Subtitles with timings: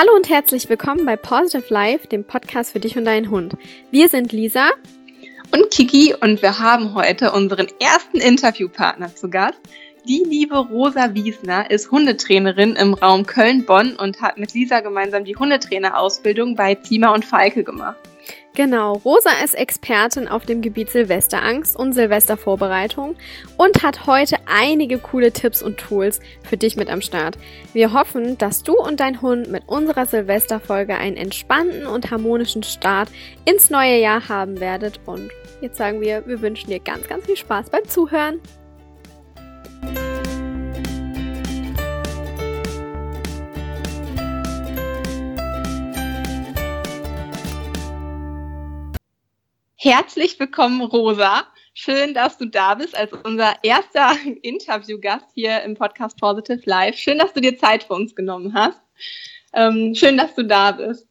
[0.00, 3.58] Hallo und herzlich willkommen bei Positive Life, dem Podcast für dich und deinen Hund.
[3.90, 4.70] Wir sind Lisa
[5.52, 9.60] und Kiki und wir haben heute unseren ersten Interviewpartner zu Gast.
[10.08, 15.36] Die liebe Rosa Wiesner ist Hundetrainerin im Raum Köln-Bonn und hat mit Lisa gemeinsam die
[15.36, 17.98] Hundetrainerausbildung bei Zima und Falke gemacht.
[18.54, 23.14] Genau, Rosa ist Expertin auf dem Gebiet Silvesterangst und Silvestervorbereitung
[23.56, 27.38] und hat heute einige coole Tipps und Tools für dich mit am Start.
[27.72, 33.08] Wir hoffen, dass du und dein Hund mit unserer Silvesterfolge einen entspannten und harmonischen Start
[33.44, 35.30] ins neue Jahr haben werdet und
[35.60, 38.40] jetzt sagen wir, wir wünschen dir ganz, ganz viel Spaß beim Zuhören.
[49.82, 51.44] Herzlich willkommen, Rosa.
[51.72, 54.12] Schön, dass du da bist als unser erster
[54.42, 56.98] Interviewgast hier im Podcast Positive Life.
[56.98, 58.78] Schön, dass du dir Zeit für uns genommen hast.
[59.54, 61.08] Ähm, schön, dass du da bist.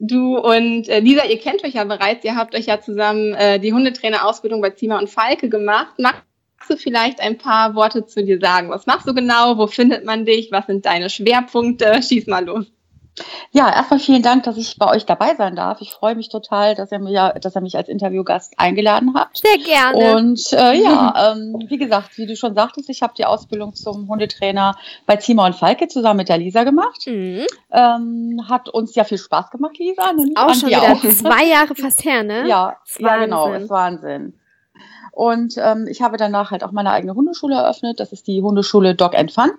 [0.00, 2.24] Du und äh, Lisa, ihr kennt euch ja bereits.
[2.24, 5.94] Ihr habt euch ja zusammen äh, die Hundetrainerausbildung bei Zima und Falke gemacht.
[5.98, 6.24] Magst
[6.68, 8.70] du vielleicht ein paar Worte zu dir sagen?
[8.70, 9.56] Was machst du genau?
[9.56, 10.50] Wo findet man dich?
[10.50, 12.02] Was sind deine Schwerpunkte?
[12.02, 12.66] Schieß mal los.
[13.52, 15.80] Ja, erstmal vielen Dank, dass ich bei euch dabei sein darf.
[15.80, 19.38] Ich freue mich total, dass er, mir, dass er mich als Interviewgast eingeladen hat.
[19.38, 20.16] Sehr gerne.
[20.16, 24.08] Und äh, ja, ähm, wie gesagt, wie du schon sagtest, ich habe die Ausbildung zum
[24.08, 24.76] Hundetrainer
[25.06, 27.06] bei Zima und Falke zusammen mit der Lisa gemacht.
[27.06, 27.46] Mhm.
[27.72, 30.12] Ähm, hat uns ja viel Spaß gemacht, Lisa.
[30.36, 31.00] Auch schon wieder auch.
[31.02, 32.46] zwei Jahre fast her, ne?
[32.46, 34.34] Ja, ja genau, ist Wahnsinn.
[35.12, 38.00] Und ähm, ich habe danach halt auch meine eigene Hundeschule eröffnet.
[38.00, 39.50] Das ist die Hundeschule Dog and Fun.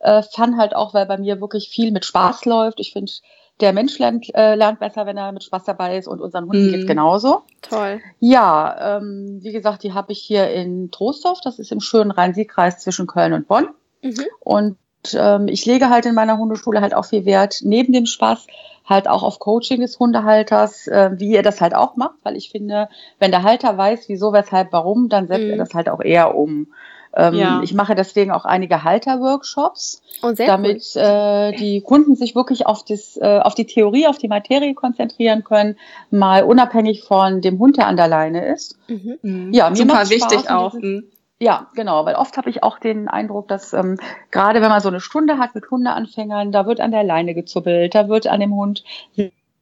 [0.00, 2.80] Äh, Fun halt auch, weil bei mir wirklich viel mit Spaß läuft.
[2.80, 3.12] Ich finde,
[3.60, 6.68] der Mensch lernt, äh, lernt besser, wenn er mit Spaß dabei ist und unseren Hunden
[6.68, 6.72] mm.
[6.72, 7.42] geht genauso.
[7.62, 8.00] Toll.
[8.18, 12.78] Ja, ähm, wie gesagt, die habe ich hier in Trostorf, das ist im schönen Rhein-Sieg-Kreis
[12.78, 13.68] zwischen Köln und Bonn.
[14.02, 14.24] Mhm.
[14.40, 14.76] Und
[15.14, 18.46] ähm, ich lege halt in meiner Hundeschule halt auch viel Wert, neben dem Spaß
[18.86, 22.50] halt auch auf Coaching des Hundehalters, äh, wie ihr das halt auch macht, weil ich
[22.50, 25.50] finde, wenn der Halter weiß, wieso, weshalb, warum, dann setzt mhm.
[25.50, 26.72] er das halt auch eher um.
[27.14, 27.60] Ähm, ja.
[27.62, 31.02] Ich mache deswegen auch einige Halter-Workshops, oh, damit cool.
[31.02, 35.42] äh, die Kunden sich wirklich auf, das, äh, auf die Theorie, auf die Materie konzentrieren
[35.42, 35.76] können,
[36.10, 38.78] mal unabhängig von dem Hund, der an der Leine ist.
[38.88, 39.18] Mhm.
[39.22, 39.52] mhm.
[39.52, 40.74] Ja, mir super wichtig Spaß, auch.
[40.74, 41.04] Mhm.
[41.40, 43.98] ja, genau, weil oft habe ich auch den Eindruck, dass ähm,
[44.30, 47.94] gerade wenn man so eine Stunde hat mit Hundeanfängern, da wird an der Leine gezuppelt,
[47.94, 48.84] da wird an dem Hund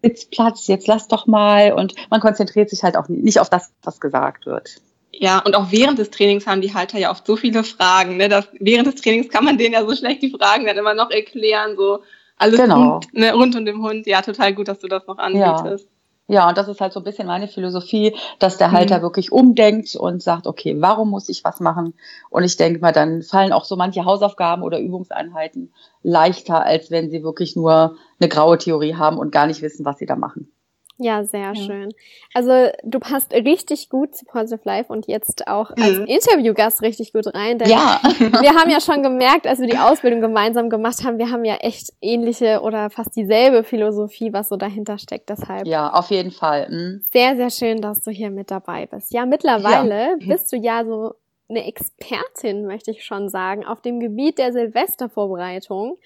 [0.03, 4.01] Sitzplatz, jetzt lass doch mal und man konzentriert sich halt auch nicht auf das, was
[4.01, 4.81] gesagt wird.
[5.13, 8.17] Ja, und auch während des Trainings haben die Halter ja oft so viele Fragen.
[8.17, 8.29] Ne?
[8.29, 11.11] Dass während des Trainings kann man denen ja so schlecht die Fragen dann immer noch
[11.11, 12.01] erklären, so
[12.37, 12.93] alles genau.
[12.93, 14.07] rund, ne, rund um den Hund.
[14.07, 15.87] Ja, total gut, dass du das noch anbietest.
[15.87, 15.91] Ja.
[16.31, 19.03] Ja, und das ist halt so ein bisschen meine Philosophie, dass der Halter mhm.
[19.03, 21.95] wirklich umdenkt und sagt, okay, warum muss ich was machen?
[22.29, 27.11] Und ich denke mal, dann fallen auch so manche Hausaufgaben oder Übungseinheiten leichter, als wenn
[27.11, 30.53] sie wirklich nur eine graue Theorie haben und gar nicht wissen, was sie da machen.
[31.01, 31.55] Ja, sehr ja.
[31.55, 31.95] schön.
[32.35, 36.07] Also du passt richtig gut zu Positive Life und jetzt auch als mhm.
[36.07, 37.59] Interviewgast richtig gut rein.
[37.59, 38.01] Denn ja.
[38.19, 41.55] wir haben ja schon gemerkt, als wir die Ausbildung gemeinsam gemacht haben, wir haben ja
[41.57, 45.31] echt ähnliche oder fast dieselbe Philosophie, was so dahinter steckt.
[45.31, 45.67] Deshalb.
[45.67, 46.69] Ja, auf jeden Fall.
[46.69, 47.05] Mhm.
[47.13, 49.13] Sehr, sehr schön, dass du hier mit dabei bist.
[49.13, 50.27] Ja, mittlerweile ja.
[50.27, 51.15] bist du ja so
[51.49, 55.97] eine Expertin, möchte ich schon sagen, auf dem Gebiet der Silvestervorbereitung.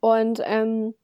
[0.00, 0.94] Und ähm,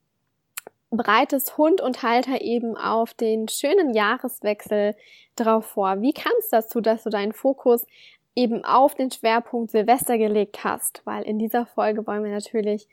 [0.97, 4.95] bereitest Hund und Halter eben auf den schönen Jahreswechsel
[5.37, 6.01] drauf vor.
[6.01, 7.87] Wie kam es dazu, dass du deinen Fokus
[8.35, 11.03] eben auf den Schwerpunkt Silvester gelegt hast?
[11.05, 12.89] Weil in dieser Folge wollen wir natürlich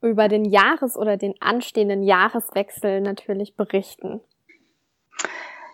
[0.00, 4.20] über den Jahres- oder den anstehenden Jahreswechsel natürlich berichten.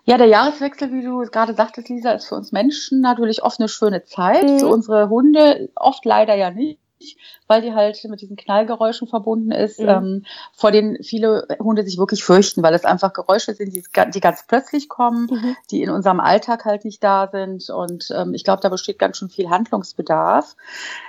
[0.04, 3.68] Ja, der Jahreswechsel, wie du gerade sagtest, Lisa, ist für uns Menschen natürlich oft eine
[3.68, 4.48] schöne Zeit.
[4.48, 4.58] Mhm.
[4.58, 6.78] Für unsere Hunde oft leider ja nicht
[7.46, 9.88] weil die halt mit diesen Knallgeräuschen verbunden ist, mhm.
[9.88, 13.82] ähm, vor denen viele Hunde sich wirklich fürchten, weil es einfach Geräusche sind, die,
[14.14, 15.56] die ganz plötzlich kommen, mhm.
[15.70, 17.70] die in unserem Alltag halt nicht da sind.
[17.70, 20.56] Und ähm, ich glaube, da besteht ganz schön viel Handlungsbedarf.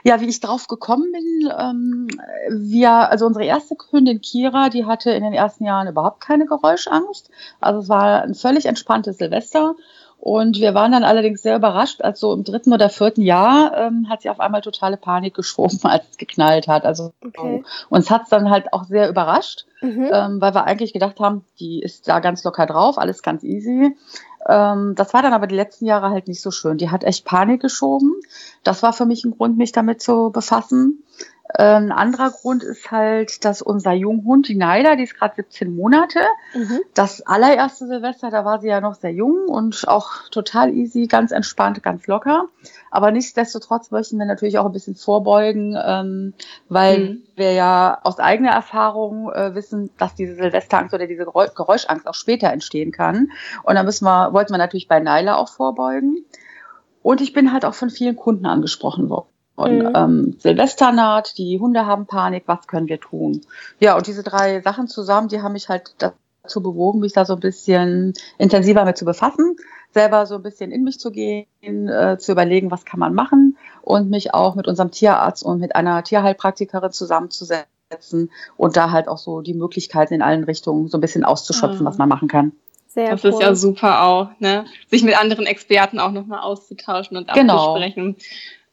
[0.03, 2.07] Ja, wie ich drauf gekommen bin, ähm,
[2.49, 7.29] wir, also unsere erste Hündin Kira, die hatte in den ersten Jahren überhaupt keine Geräuschangst.
[7.59, 9.75] Also es war ein völlig entspanntes Silvester.
[10.21, 14.07] Und wir waren dann allerdings sehr überrascht, als so im dritten oder vierten Jahr ähm,
[14.09, 16.83] hat sie auf einmal totale Panik geschoben, als es geknallt hat.
[16.83, 17.63] Also okay.
[17.89, 20.09] uns hat es dann halt auch sehr überrascht, mhm.
[20.11, 23.95] ähm, weil wir eigentlich gedacht haben, die ist da ganz locker drauf, alles ganz easy.
[24.45, 26.77] Ähm, das war dann aber die letzten Jahre halt nicht so schön.
[26.77, 28.13] Die hat echt Panik geschoben.
[28.63, 31.03] Das war für mich ein Grund, mich damit zu befassen.
[31.51, 36.19] Ein anderer Grund ist halt, dass unser Junghund, die Naida, die ist gerade 17 Monate.
[36.53, 36.81] Mhm.
[36.93, 41.31] Das allererste Silvester, da war sie ja noch sehr jung und auch total easy, ganz
[41.31, 42.45] entspannt, ganz locker.
[42.91, 46.33] Aber nichtsdestotrotz möchten wir natürlich auch ein bisschen vorbeugen, ähm,
[46.69, 47.23] weil mhm.
[47.35, 52.51] wir ja aus eigener Erfahrung äh, wissen, dass diese Silvesterangst oder diese Geräuschangst auch später
[52.51, 53.31] entstehen kann.
[53.63, 56.25] Und da müssen wir, wollten wir natürlich bei Naila auch vorbeugen.
[57.01, 59.29] Und ich bin halt auch von vielen Kunden angesprochen worden.
[59.59, 59.91] Und mhm.
[59.93, 63.41] ähm, Silvester naht, die Hunde haben Panik, was können wir tun?
[63.81, 67.33] Ja, und diese drei Sachen zusammen, die haben mich halt dazu bewogen, mich da so
[67.33, 69.57] ein bisschen intensiver mit zu befassen,
[69.93, 73.57] selber so ein bisschen in mich zu gehen, äh, zu überlegen, was kann man machen
[73.81, 79.17] und mich auch mit unserem Tierarzt und mit einer Tierheilpraktikerin zusammenzusetzen und da halt auch
[79.17, 81.85] so die Möglichkeiten in allen Richtungen so ein bisschen auszuschöpfen, mhm.
[81.85, 82.53] was man machen kann.
[82.87, 83.31] Sehr das cool.
[83.31, 84.65] ist ja super auch, ne?
[84.87, 87.75] Sich mit anderen Experten auch nochmal auszutauschen und genau.
[87.75, 88.15] abzusprechen.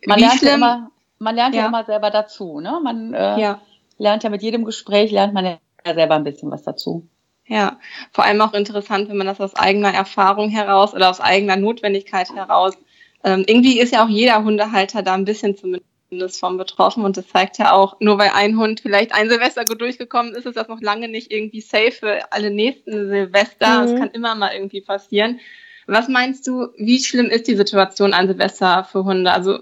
[0.05, 1.63] Man lernt, ja immer, man lernt ja.
[1.63, 2.61] ja immer selber dazu.
[2.61, 2.81] Ne?
[2.83, 3.61] Man äh, ja.
[3.99, 5.59] lernt ja mit jedem Gespräch, lernt man ja
[5.95, 7.09] selber ein bisschen was dazu.
[7.49, 7.79] Ja,
[8.11, 12.35] vor allem auch interessant, wenn man das aus eigener Erfahrung heraus oder aus eigener Notwendigkeit
[12.35, 12.75] heraus.
[13.23, 17.29] Ähm, irgendwie ist ja auch jeder Hundehalter da ein bisschen zumindest von betroffen und das
[17.29, 20.69] zeigt ja auch, nur weil ein Hund vielleicht ein Silvester gut durchgekommen ist, ist das
[20.69, 23.85] noch lange nicht irgendwie safe für alle nächsten Silvester.
[23.85, 23.99] Es mhm.
[23.99, 25.39] kann immer mal irgendwie passieren.
[25.87, 29.31] Was meinst du, wie schlimm ist die Situation an Silvester für Hunde?
[29.33, 29.61] Also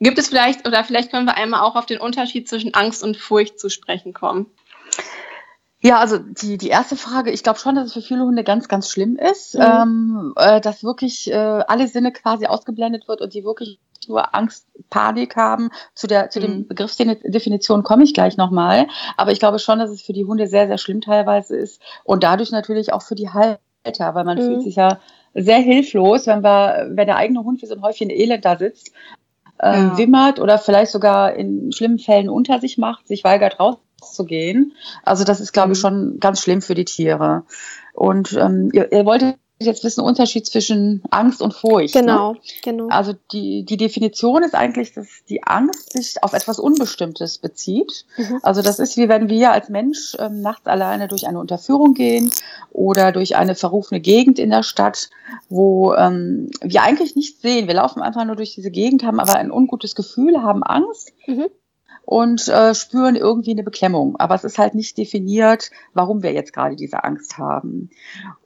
[0.00, 3.18] Gibt es vielleicht, oder vielleicht können wir einmal auch auf den Unterschied zwischen Angst und
[3.18, 4.46] Furcht zu sprechen kommen?
[5.82, 8.68] Ja, also die, die erste Frage, ich glaube schon, dass es für viele Hunde ganz,
[8.68, 9.62] ganz schlimm ist, mhm.
[9.62, 14.66] ähm, äh, dass wirklich äh, alle Sinne quasi ausgeblendet wird und die wirklich nur Angst,
[14.88, 15.70] Panik haben.
[15.94, 16.44] Zu der zu mhm.
[16.44, 18.88] dem Begriffsdefinition komme ich gleich nochmal.
[19.16, 22.24] Aber ich glaube schon, dass es für die Hunde sehr, sehr schlimm teilweise ist und
[22.24, 24.42] dadurch natürlich auch für die Halter, weil man mhm.
[24.42, 25.00] fühlt sich ja
[25.34, 28.92] sehr hilflos, wenn wir, wenn der eigene Hund wie so ein Häufchen Elend da sitzt
[29.62, 29.98] ähm, ja.
[29.98, 34.72] wimmert oder vielleicht sogar in schlimmen Fällen unter sich macht, sich weigert rauszugehen.
[35.04, 35.72] Also das ist, glaube mhm.
[35.72, 37.44] ich, schon ganz schlimm für die Tiere.
[37.92, 39.36] Und ähm, ihr, ihr wolltet
[39.66, 41.92] jetzt wissen, Unterschied zwischen Angst und Furcht.
[41.92, 42.40] Genau, ne?
[42.62, 42.88] genau.
[42.88, 48.06] Also die, die Definition ist eigentlich, dass die Angst sich auf etwas Unbestimmtes bezieht.
[48.16, 48.40] Mhm.
[48.42, 52.30] Also das ist wie wenn wir als Mensch ähm, nachts alleine durch eine Unterführung gehen
[52.72, 55.10] oder durch eine verrufene Gegend in der Stadt,
[55.48, 57.66] wo ähm, wir eigentlich nichts sehen.
[57.66, 61.12] Wir laufen einfach nur durch diese Gegend, haben aber ein ungutes Gefühl, haben Angst.
[61.26, 61.46] Mhm
[62.10, 64.16] und äh, spüren irgendwie eine Beklemmung.
[64.16, 67.88] Aber es ist halt nicht definiert, warum wir jetzt gerade diese Angst haben.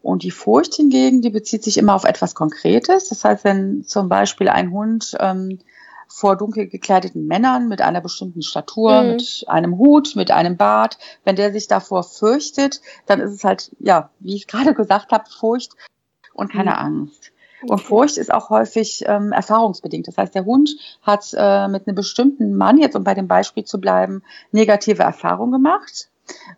[0.02, 3.08] Und die Furcht hingegen, die bezieht sich immer auf etwas Konkretes.
[3.08, 5.60] Das heißt, wenn zum Beispiel ein Hund ähm,
[6.08, 9.10] vor dunkel gekleideten Männern mit einer bestimmten Statur, mhm.
[9.12, 13.74] mit einem Hut, mit einem Bart, wenn der sich davor fürchtet, dann ist es halt,
[13.78, 15.72] ja, wie ich gerade gesagt habe, Furcht
[16.34, 16.76] und keine mhm.
[16.76, 17.32] Angst.
[17.68, 20.08] Und Furcht ist auch häufig ähm, erfahrungsbedingt.
[20.08, 20.70] Das heißt, der Hund
[21.02, 24.22] hat äh, mit einem bestimmten Mann, jetzt um bei dem Beispiel zu bleiben,
[24.52, 26.08] negative Erfahrungen gemacht.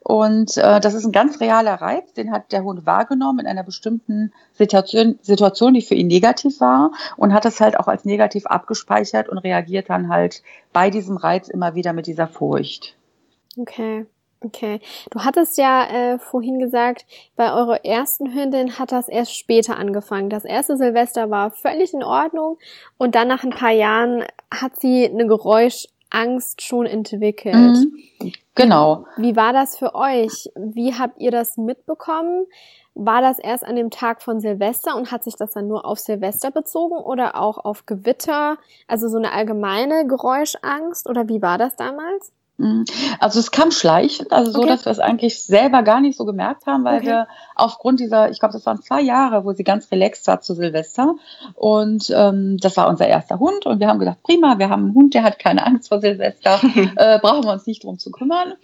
[0.01, 3.65] Und äh, das ist ein ganz realer Reiz, den hat der Hund wahrgenommen in einer
[3.65, 8.47] bestimmten Situation, Situation, die für ihn negativ war und hat es halt auch als negativ
[8.47, 10.43] abgespeichert und reagiert dann halt
[10.73, 12.97] bei diesem Reiz immer wieder mit dieser Furcht.
[13.59, 14.07] Okay.
[14.47, 14.81] Okay.
[15.11, 17.05] Du hattest ja äh, vorhin gesagt,
[17.35, 20.31] bei eurer ersten Hündin hat das erst später angefangen.
[20.31, 22.59] Das erste Silvester war völlig in Ordnung
[22.97, 27.55] und dann nach ein paar Jahren hat sie eine Geräuschangst schon entwickelt.
[27.55, 28.33] Mhm.
[28.55, 29.07] Genau.
[29.17, 30.49] Wie war das für euch?
[30.55, 32.47] Wie habt ihr das mitbekommen?
[32.95, 35.99] War das erst an dem Tag von Silvester und hat sich das dann nur auf
[35.99, 38.59] Silvester bezogen oder auch auf Gewitter?
[38.87, 42.33] Also so eine allgemeine Geräuschangst oder wie war das damals?
[42.59, 42.85] Mhm.
[43.21, 44.69] Also es kam schleichend, also so, okay.
[44.69, 47.07] dass wir es eigentlich selber gar nicht so gemerkt haben, weil okay.
[47.07, 50.55] wir aufgrund dieser, ich glaube, das waren zwei Jahre, wo sie ganz relaxed war zu
[50.55, 51.17] Silvester
[51.55, 54.95] und ähm, das war unser erster Hund und wir haben gedacht, prima, wir haben einen
[54.95, 56.59] Hund, der hat keine Angst vor Silvester,
[56.97, 58.55] äh, brauchen wir uns nicht drum zu kümmern.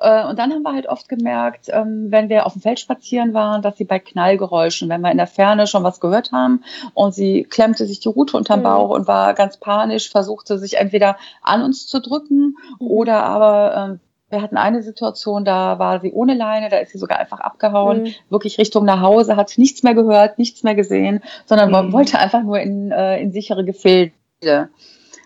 [0.00, 3.32] Äh, und dann haben wir halt oft gemerkt, ähm, wenn wir auf dem Feld spazieren
[3.32, 7.14] waren, dass sie bei Knallgeräuschen, wenn wir in der Ferne schon was gehört haben und
[7.14, 8.64] sie klemmte sich die Rute unterm mhm.
[8.64, 12.86] Bauch und war ganz panisch, versuchte sich entweder an uns zu drücken mhm.
[12.86, 16.98] oder aber ähm, wir hatten eine Situation, da war sie ohne Leine, da ist sie
[16.98, 18.14] sogar einfach abgehauen, mhm.
[18.28, 21.92] wirklich Richtung nach Hause, hat nichts mehr gehört, nichts mehr gesehen, sondern mhm.
[21.92, 24.68] wollte einfach nur in, äh, in sichere Gefilde.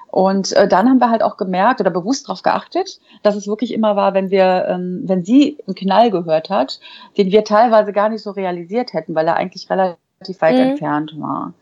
[0.08, 3.72] Und äh, dann haben wir halt auch gemerkt oder bewusst darauf geachtet, dass es wirklich
[3.72, 6.80] immer war, wenn wir, ähm, wenn sie einen Knall gehört hat,
[7.16, 10.60] den wir teilweise gar nicht so realisiert hätten, weil er eigentlich relativ weit mhm.
[10.62, 11.54] entfernt war.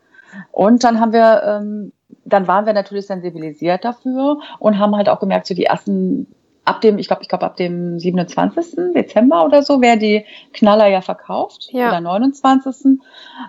[0.51, 1.93] Und dann haben wir, ähm,
[2.25, 6.27] dann waren wir natürlich sensibilisiert dafür und haben halt auch gemerkt, so die ersten
[6.69, 8.93] ab dem, ich glaube, ich glaube, ab dem 27.
[8.95, 11.69] Dezember oder so wäre die Knaller ja verkauft.
[11.73, 11.89] Ja.
[11.89, 12.99] Oder 29.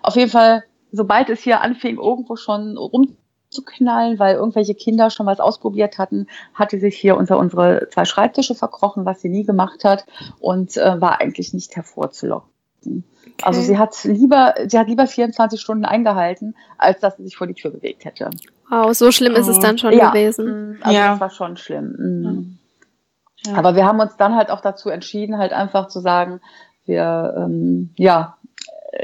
[0.02, 3.18] Auf jeden Fall, sobald es hier anfing, irgendwo schon rum
[3.50, 8.06] zu knallen, weil irgendwelche Kinder schon was ausprobiert hatten, hatte sich hier unter unsere zwei
[8.06, 10.06] Schreibtische verkrochen, was sie nie gemacht hat
[10.40, 12.50] und äh, war eigentlich nicht hervorzulocken.
[12.86, 13.04] Okay.
[13.42, 17.48] Also sie hat lieber, sie hat lieber 24 Stunden eingehalten, als dass sie sich vor
[17.48, 18.30] die Tür bewegt hätte.
[18.70, 19.62] Wow, so schlimm ist es oh.
[19.62, 20.10] dann schon ja.
[20.10, 20.46] gewesen.
[20.46, 20.78] Mhm.
[20.82, 21.12] Also ja.
[21.12, 21.96] das war schon schlimm.
[21.98, 22.59] Mhm.
[23.46, 23.56] Ja.
[23.56, 26.42] Aber wir haben uns dann halt auch dazu entschieden, halt einfach zu sagen,
[26.86, 28.38] wir, ähm, ja,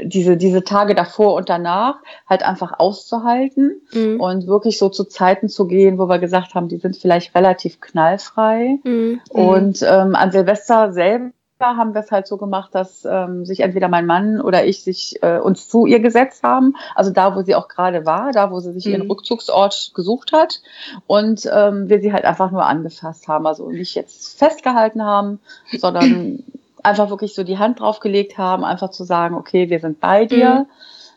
[0.02, 1.96] diese, diese Tage davor und danach
[2.28, 4.20] halt einfach auszuhalten mhm.
[4.20, 7.80] und wirklich so zu Zeiten zu gehen, wo wir gesagt haben, die sind vielleicht relativ
[7.80, 8.78] knallfrei.
[8.82, 9.20] Mhm.
[9.28, 13.88] Und ähm, an Silvester selber haben wir es halt so gemacht, dass ähm, sich entweder
[13.88, 17.54] mein Mann oder ich sich äh, uns zu ihr gesetzt haben, also da, wo sie
[17.54, 18.92] auch gerade war, da, wo sie sich mhm.
[18.92, 20.60] ihren Rückzugsort gesucht hat
[21.06, 25.40] und ähm, wir sie halt einfach nur angefasst haben, also nicht jetzt festgehalten haben,
[25.78, 26.44] sondern
[26.82, 30.50] einfach wirklich so die Hand draufgelegt haben, einfach zu sagen, okay, wir sind bei dir.
[30.50, 30.66] Mhm.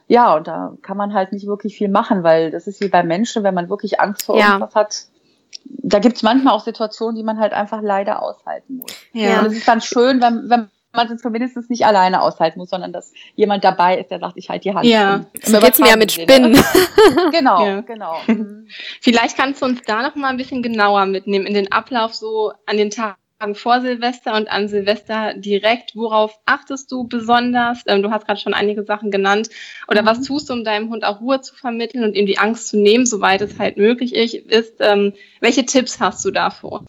[0.08, 3.04] Ja, und da kann man halt nicht wirklich viel machen, weil das ist wie bei
[3.04, 4.54] Menschen, wenn man wirklich Angst vor ja.
[4.54, 5.06] irgendwas hat.
[5.70, 8.92] Da gibt's manchmal auch Situationen, die man halt einfach leider aushalten muss.
[9.14, 9.40] Ja.
[9.40, 12.92] Und es ist dann schön, wenn, wenn man es zumindest nicht alleine aushalten muss, sondern
[12.92, 14.86] dass jemand dabei ist, der sagt, ich halte die Hand.
[14.86, 16.54] Ja, so geht's mir ja mit Spinnen.
[17.32, 17.82] genau, ja.
[17.82, 18.18] genau.
[19.02, 22.52] Vielleicht kannst du uns da noch mal ein bisschen genauer mitnehmen in den Ablauf so
[22.66, 23.18] an den Tagen
[23.54, 25.96] vor Silvester und an Silvester direkt.
[25.96, 27.84] Worauf achtest du besonders?
[27.88, 29.50] Ähm, du hast gerade schon einige Sachen genannt.
[29.88, 30.08] Oder mhm.
[30.08, 32.78] was tust du, um deinem Hund auch Ruhe zu vermitteln und ihm die Angst zu
[32.78, 34.76] nehmen, soweit es halt möglich ist?
[34.80, 36.86] Ähm, welche Tipps hast du davor?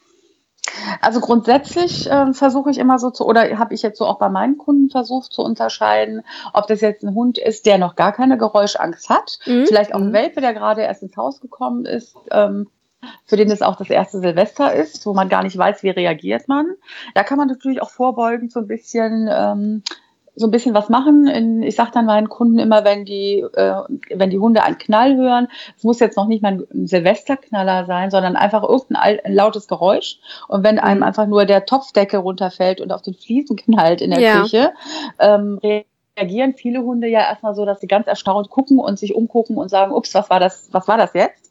[1.00, 4.28] Also grundsätzlich äh, versuche ich immer so zu, oder habe ich jetzt so auch bei
[4.28, 8.38] meinen Kunden versucht zu unterscheiden, ob das jetzt ein Hund ist, der noch gar keine
[8.38, 9.66] Geräuschangst hat, mhm.
[9.66, 10.12] vielleicht auch ein mhm.
[10.12, 12.68] Welpe, der gerade erst ins Haus gekommen ist, ähm,
[13.24, 16.48] für den es auch das erste Silvester ist, wo man gar nicht weiß, wie reagiert
[16.48, 16.66] man.
[17.14, 19.82] Da kann man natürlich auch vorbeugend so ein bisschen ähm,
[20.40, 21.62] so ein bisschen was machen.
[21.62, 23.82] Ich sage dann meinen Kunden immer, wenn die, äh,
[24.14, 28.10] wenn die Hunde einen Knall hören, es muss jetzt noch nicht mal ein Silvesterknaller sein,
[28.10, 30.18] sondern einfach irgendein ein lautes Geräusch.
[30.48, 31.04] Und wenn einem mhm.
[31.04, 34.40] einfach nur der Topfdecke runterfällt und auf den Fliesen knallt in der ja.
[34.40, 34.72] Küche,
[35.18, 35.60] ähm,
[36.16, 39.68] reagieren viele Hunde ja erstmal so, dass sie ganz erstaunt gucken und sich umgucken und
[39.68, 41.49] sagen, ups, was war das, was war das jetzt?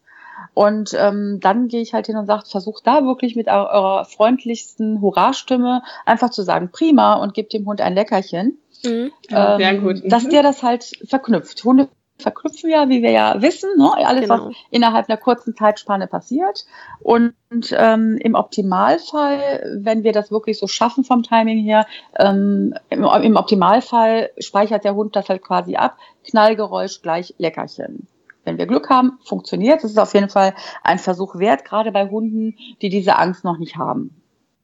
[0.53, 5.01] Und ähm, dann gehe ich halt hin und sage, versucht da wirklich mit eurer freundlichsten
[5.01, 8.58] Hurra-Stimme einfach zu sagen, prima, und gebt dem Hund ein Leckerchen.
[8.84, 9.12] Mhm.
[9.29, 10.03] Ja, ähm, sehr gut.
[10.03, 10.10] Mhm.
[10.10, 11.63] Dass der das halt verknüpft.
[11.63, 13.91] Hunde verknüpfen ja, wie wir ja wissen, ne?
[13.96, 14.48] alles, genau.
[14.48, 16.65] was innerhalb einer kurzen Zeitspanne passiert.
[17.00, 17.34] Und
[17.72, 21.86] ähm, im Optimalfall, wenn wir das wirklich so schaffen vom Timing her,
[22.17, 25.98] ähm, im, im Optimalfall speichert der Hund das halt quasi ab.
[26.25, 28.08] Knallgeräusch gleich Leckerchen
[28.46, 29.84] wenn wir Glück haben, funktioniert.
[29.84, 30.53] Es ist auf jeden Fall
[30.84, 34.15] ein Versuch wert, gerade bei Hunden, die diese Angst noch nicht haben.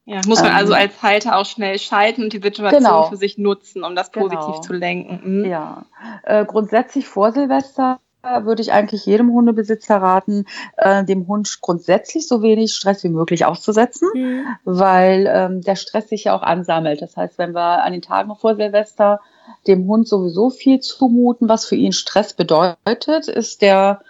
[0.05, 3.03] Ja, muss man also ähm, als Halter auch schnell schalten und die Situation genau.
[3.05, 4.61] für sich nutzen, um das positiv genau.
[4.61, 5.39] zu lenken.
[5.39, 5.45] Mhm.
[5.45, 5.85] Ja,
[6.23, 7.99] äh, grundsätzlich vor Silvester
[8.43, 10.45] würde ich eigentlich jedem Hundebesitzer raten,
[10.77, 14.45] äh, dem Hund grundsätzlich so wenig Stress wie möglich auszusetzen, mhm.
[14.63, 17.01] weil ähm, der Stress sich ja auch ansammelt.
[17.01, 19.19] Das heißt, wenn wir an den Tagen vor Silvester
[19.67, 24.01] dem Hund sowieso viel zumuten, was für ihn Stress bedeutet, ist der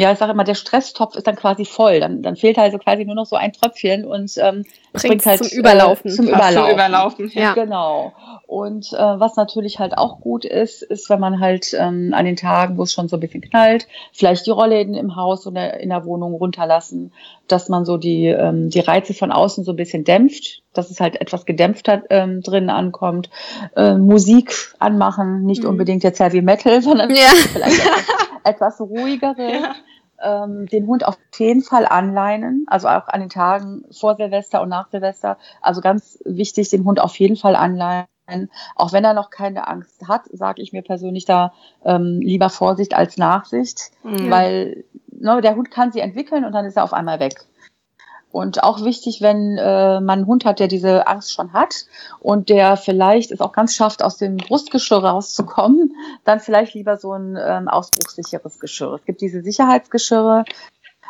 [0.00, 2.00] ja, ich sage immer, der Stresstopf ist dann quasi voll.
[2.00, 4.64] Dann, dann fehlt also quasi nur noch so ein Tröpfchen und ähm,
[4.94, 6.10] bringt halt zum Überlaufen.
[6.10, 6.54] Äh, zum Überlaufen.
[6.54, 7.52] Zum Überlaufen ja.
[7.52, 8.14] Genau.
[8.46, 12.36] Und äh, was natürlich halt auch gut ist, ist, wenn man halt ähm, an den
[12.36, 15.90] Tagen, wo es schon so ein bisschen knallt, vielleicht die Rollläden im Haus oder in
[15.90, 17.12] der Wohnung runterlassen,
[17.46, 20.98] dass man so die, ähm, die Reize von außen so ein bisschen dämpft, dass es
[20.98, 23.28] halt etwas gedämpfter ähm, drin ankommt.
[23.76, 25.68] Äh, Musik anmachen, nicht mhm.
[25.68, 27.28] unbedingt jetzt Heavy Metal, sondern ja.
[27.52, 28.06] vielleicht etwas,
[28.44, 29.52] etwas ruhigere.
[29.52, 29.74] Ja
[30.22, 34.68] ähm, den Hund auf jeden Fall anleinen, also auch an den Tagen vor Silvester und
[34.68, 35.38] nach Silvester.
[35.60, 38.06] Also ganz wichtig, den Hund auf jeden Fall anleinen.
[38.76, 41.52] Auch wenn er noch keine Angst hat, sage ich mir persönlich da
[41.84, 44.30] ähm, lieber Vorsicht als Nachsicht, mhm.
[44.30, 47.46] weil ne, der Hund kann sie entwickeln und dann ist er auf einmal weg.
[48.32, 51.86] Und auch wichtig, wenn äh, man einen Hund hat, der diese Angst schon hat
[52.20, 55.94] und der vielleicht es auch ganz schafft, aus dem Brustgeschirr rauszukommen,
[56.24, 58.94] dann vielleicht lieber so ein ähm, ausbruchssicheres Geschirr.
[58.94, 60.44] Es gibt diese Sicherheitsgeschirre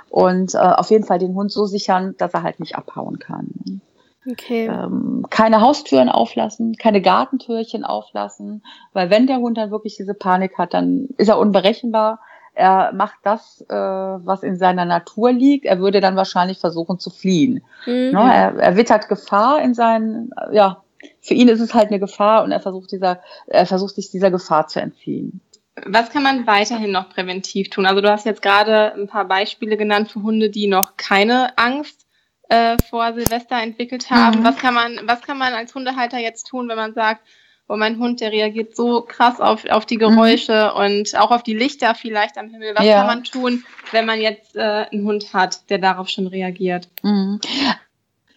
[0.08, 3.82] und äh, auf jeden Fall den Hund so sichern, dass er halt nicht abhauen kann.
[4.30, 4.66] Okay.
[4.66, 8.62] Ähm, keine Haustüren auflassen, keine Gartentürchen auflassen,
[8.92, 12.20] weil wenn der Hund dann wirklich diese Panik hat, dann ist er unberechenbar
[12.54, 15.66] er macht das, äh, was in seiner Natur liegt.
[15.66, 17.62] Er würde dann wahrscheinlich versuchen zu fliehen.
[17.86, 18.10] Mhm.
[18.12, 18.30] Ne?
[18.32, 20.82] Er, er wittert Gefahr in seinen, ja,
[21.20, 24.30] für ihn ist es halt eine Gefahr und er versucht dieser, er versucht sich dieser
[24.30, 25.40] Gefahr zu entziehen.
[25.86, 27.86] Was kann man weiterhin noch präventiv tun?
[27.86, 32.06] Also du hast jetzt gerade ein paar Beispiele genannt für Hunde, die noch keine Angst
[32.48, 34.40] äh, vor Silvester entwickelt haben.
[34.40, 34.44] Mhm.
[34.44, 37.22] Was kann man, was kann man als Hundehalter jetzt tun, wenn man sagt,
[37.70, 40.82] wo mein Hund, der reagiert so krass auf, auf die Geräusche mhm.
[40.82, 42.74] und auch auf die Lichter vielleicht am Himmel.
[42.74, 42.98] Was ja.
[42.98, 43.62] kann man tun,
[43.92, 46.88] wenn man jetzt äh, einen Hund hat, der darauf schon reagiert?
[47.04, 47.40] Mhm.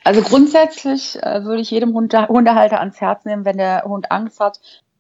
[0.04, 4.40] Also grundsätzlich äh, würde ich jedem Hund, Hundehalter ans Herz nehmen, wenn der Hund Angst
[4.40, 4.60] hat,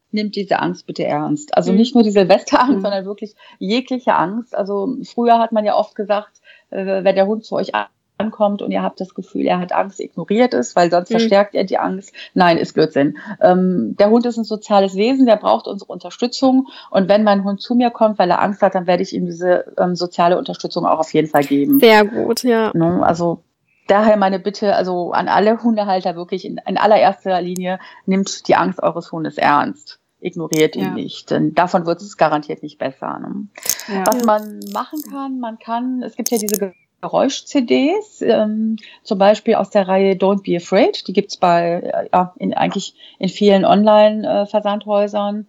[0.09, 1.55] nimmt diese Angst bitte ernst.
[1.55, 1.77] Also mhm.
[1.77, 2.81] nicht nur die Silvesterangst, mhm.
[2.81, 4.55] sondern wirklich jegliche Angst.
[4.55, 7.75] Also früher hat man ja oft gesagt, äh, wenn der Hund zu euch
[8.17, 11.15] ankommt und ihr habt das Gefühl, er hat Angst, ignoriert es, weil sonst mhm.
[11.15, 12.13] verstärkt er die Angst.
[12.33, 13.17] Nein, ist Blödsinn.
[13.41, 16.67] Ähm, der Hund ist ein soziales Wesen, der braucht unsere Unterstützung.
[16.91, 19.25] Und wenn mein Hund zu mir kommt, weil er Angst hat, dann werde ich ihm
[19.25, 21.79] diese ähm, soziale Unterstützung auch auf jeden Fall geben.
[21.79, 22.71] Sehr gut, ja.
[22.73, 23.01] Ne?
[23.03, 23.43] Also
[23.87, 28.81] daher meine Bitte, also an alle Hundehalter wirklich in, in allererster Linie, nimmt die Angst
[28.81, 30.93] eures Hundes ernst ignoriert ihn ja.
[30.93, 31.31] nicht.
[31.31, 33.19] Denn davon wird es garantiert nicht besser.
[33.19, 33.47] Ne?
[33.89, 34.05] Ja.
[34.07, 39.69] Was man machen kann, man kann, es gibt ja diese Geräusch-CDs, ähm, zum Beispiel aus
[39.69, 41.07] der Reihe Don't Be Afraid.
[41.07, 45.47] Die gibt's bei, äh, ja, in, eigentlich in vielen Online-Versandhäusern.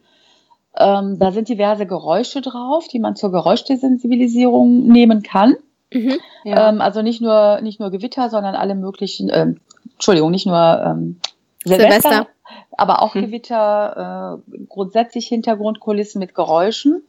[0.76, 5.54] Ähm, da sind diverse Geräusche drauf, die man zur Geräuschdesensibilisierung nehmen kann.
[5.92, 6.70] Mhm, ja.
[6.70, 9.61] ähm, also nicht nur, nicht nur Gewitter, sondern alle möglichen, ähm,
[9.92, 11.20] Entschuldigung, nicht nur ähm,
[11.64, 12.26] Silvester, Silvester,
[12.73, 13.26] aber auch hm.
[13.26, 17.04] Gewitter, äh, grundsätzlich Hintergrundkulissen mit Geräuschen.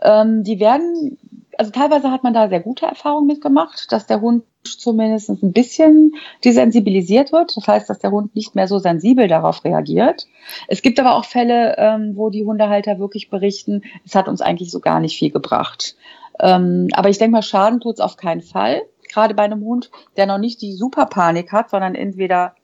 [0.00, 1.18] Ähm, die werden,
[1.58, 6.14] also teilweise hat man da sehr gute Erfahrungen mitgemacht, dass der Hund zumindest ein bisschen
[6.44, 7.56] desensibilisiert wird.
[7.56, 10.26] Das heißt, dass der Hund nicht mehr so sensibel darauf reagiert.
[10.68, 14.70] Es gibt aber auch Fälle, ähm, wo die Hundehalter wirklich berichten, es hat uns eigentlich
[14.70, 15.96] so gar nicht viel gebracht.
[16.40, 18.82] Ähm, aber ich denke mal, Schaden tut es auf keinen Fall.
[19.12, 22.54] Gerade bei einem Hund, der noch nicht die Superpanik hat, sondern entweder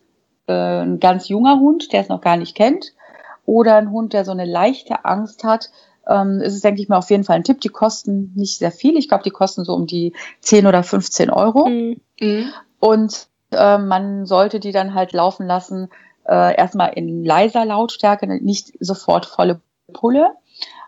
[0.47, 2.95] äh, ein ganz junger Hund, der es noch gar nicht kennt,
[3.45, 5.71] oder ein Hund, der so eine leichte Angst hat,
[6.09, 7.61] ähm, ist es, denke ich mal, auf jeden Fall ein Tipp.
[7.61, 8.97] Die kosten nicht sehr viel.
[8.97, 11.69] Ich glaube, die kosten so um die 10 oder 15 Euro.
[11.69, 12.01] Mhm.
[12.21, 12.53] mhm.
[12.81, 15.89] Und äh, man sollte die dann halt laufen lassen,
[16.29, 19.61] äh, erstmal in leiser Lautstärke, nicht sofort volle
[19.93, 20.31] Pulle.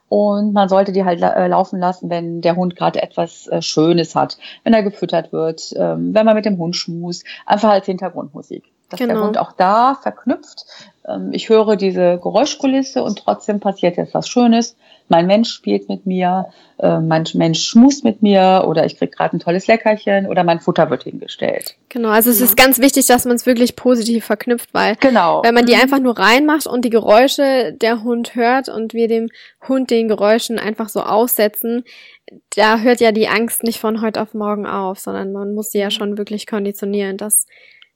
[0.08, 4.16] Und man sollte die halt äh, laufen lassen, wenn der Hund gerade etwas äh, Schönes
[4.16, 8.64] hat, wenn er gefüttert wird, ähm, wenn man mit dem Hund schmus, einfach als Hintergrundmusik.
[8.88, 9.14] Dass genau.
[9.14, 10.66] der Hund auch da verknüpft.
[11.06, 14.76] Ähm, ich höre diese Geräuschkulisse und trotzdem passiert jetzt was Schönes
[15.11, 16.47] mein Mensch spielt mit mir,
[16.79, 20.61] äh, mein Mensch schmust mit mir oder ich krieg gerade ein tolles Leckerchen oder mein
[20.61, 21.76] Futter wird hingestellt.
[21.88, 25.42] Genau, also es ist ganz wichtig, dass man es wirklich positiv verknüpft, weil genau.
[25.42, 25.83] wenn man die mhm.
[25.83, 29.29] einfach nur reinmacht und die Geräusche der Hund hört und wir dem
[29.68, 31.85] Hund den Geräuschen einfach so aussetzen,
[32.55, 35.79] da hört ja die Angst nicht von heute auf morgen auf, sondern man muss sie
[35.79, 37.46] ja schon wirklich konditionieren, dass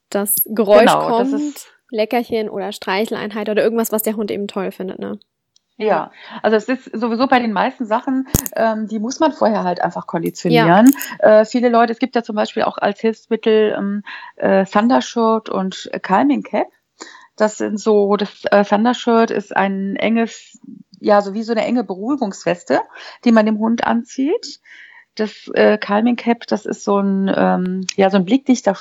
[0.09, 4.71] das Geräusch genau, kommt, das Leckerchen oder Streicheleinheit oder irgendwas, was der Hund eben toll
[4.71, 5.19] findet, ne?
[5.77, 6.11] Ja,
[6.41, 10.07] also es ist sowieso bei den meisten Sachen, ähm, die muss man vorher halt einfach
[10.07, 10.93] konditionieren.
[11.21, 11.41] Ja.
[11.41, 14.03] Äh, viele Leute, es gibt ja zum Beispiel auch als Hilfsmittel ähm,
[14.37, 16.67] äh, Thundershirt und Calming Cap.
[17.35, 20.57] Das sind so, das äh, Thundershirt ist ein enges,
[21.01, 22.79] ja, so wie so eine enge Beruhigungsweste,
[23.25, 24.61] die man dem Hund anzieht.
[25.15, 28.75] Das äh, Calming Cap, das ist so ein, ähm, ja, so ein blickdichter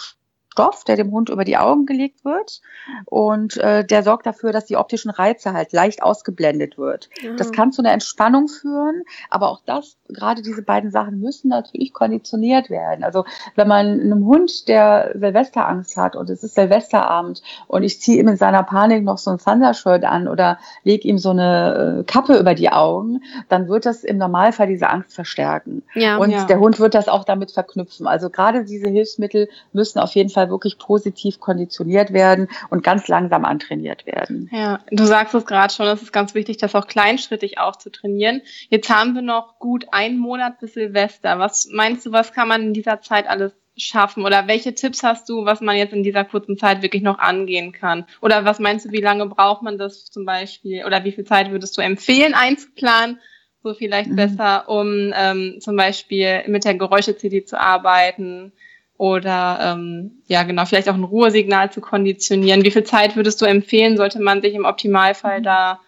[0.54, 2.60] Stoff, der dem Hund über die Augen gelegt wird
[3.06, 7.10] und äh, der sorgt dafür, dass die optischen Reize halt leicht ausgeblendet wird.
[7.20, 7.36] Mhm.
[7.36, 11.92] Das kann zu einer Entspannung führen, aber auch das, gerade diese beiden Sachen müssen natürlich
[11.92, 13.02] konditioniert werden.
[13.02, 13.24] Also
[13.56, 18.28] wenn man einem Hund, der Silvesterangst hat und es ist Silvesterabend und ich ziehe ihm
[18.28, 22.38] in seiner Panik noch so ein Thundershirt an oder lege ihm so eine äh, Kappe
[22.38, 25.82] über die Augen, dann wird das im Normalfall diese Angst verstärken.
[25.94, 26.44] Ja, und ja.
[26.44, 28.06] der Hund wird das auch damit verknüpfen.
[28.06, 33.08] Also gerade diese Hilfsmittel müssen auf jeden Fall Fall wirklich positiv konditioniert werden und ganz
[33.08, 34.50] langsam antrainiert werden.
[34.52, 37.90] Ja, du sagst es gerade schon, es ist ganz wichtig, das auch kleinschrittig auch zu
[37.90, 38.42] trainieren.
[38.68, 41.38] Jetzt haben wir noch gut einen Monat bis Silvester.
[41.38, 44.24] Was meinst du, was kann man in dieser Zeit alles schaffen?
[44.24, 47.72] Oder welche Tipps hast du, was man jetzt in dieser kurzen Zeit wirklich noch angehen
[47.72, 48.06] kann?
[48.20, 50.84] Oder was meinst du, wie lange braucht man das zum Beispiel?
[50.84, 53.18] Oder wie viel Zeit würdest du empfehlen einzuplanen?
[53.62, 54.16] So vielleicht mhm.
[54.16, 58.52] besser, um ähm, zum Beispiel mit der Geräusche-CD zu arbeiten,
[58.96, 62.64] oder ähm, ja genau, vielleicht auch ein Ruhesignal zu konditionieren.
[62.64, 65.80] Wie viel Zeit würdest du empfehlen, sollte man sich im Optimalfall da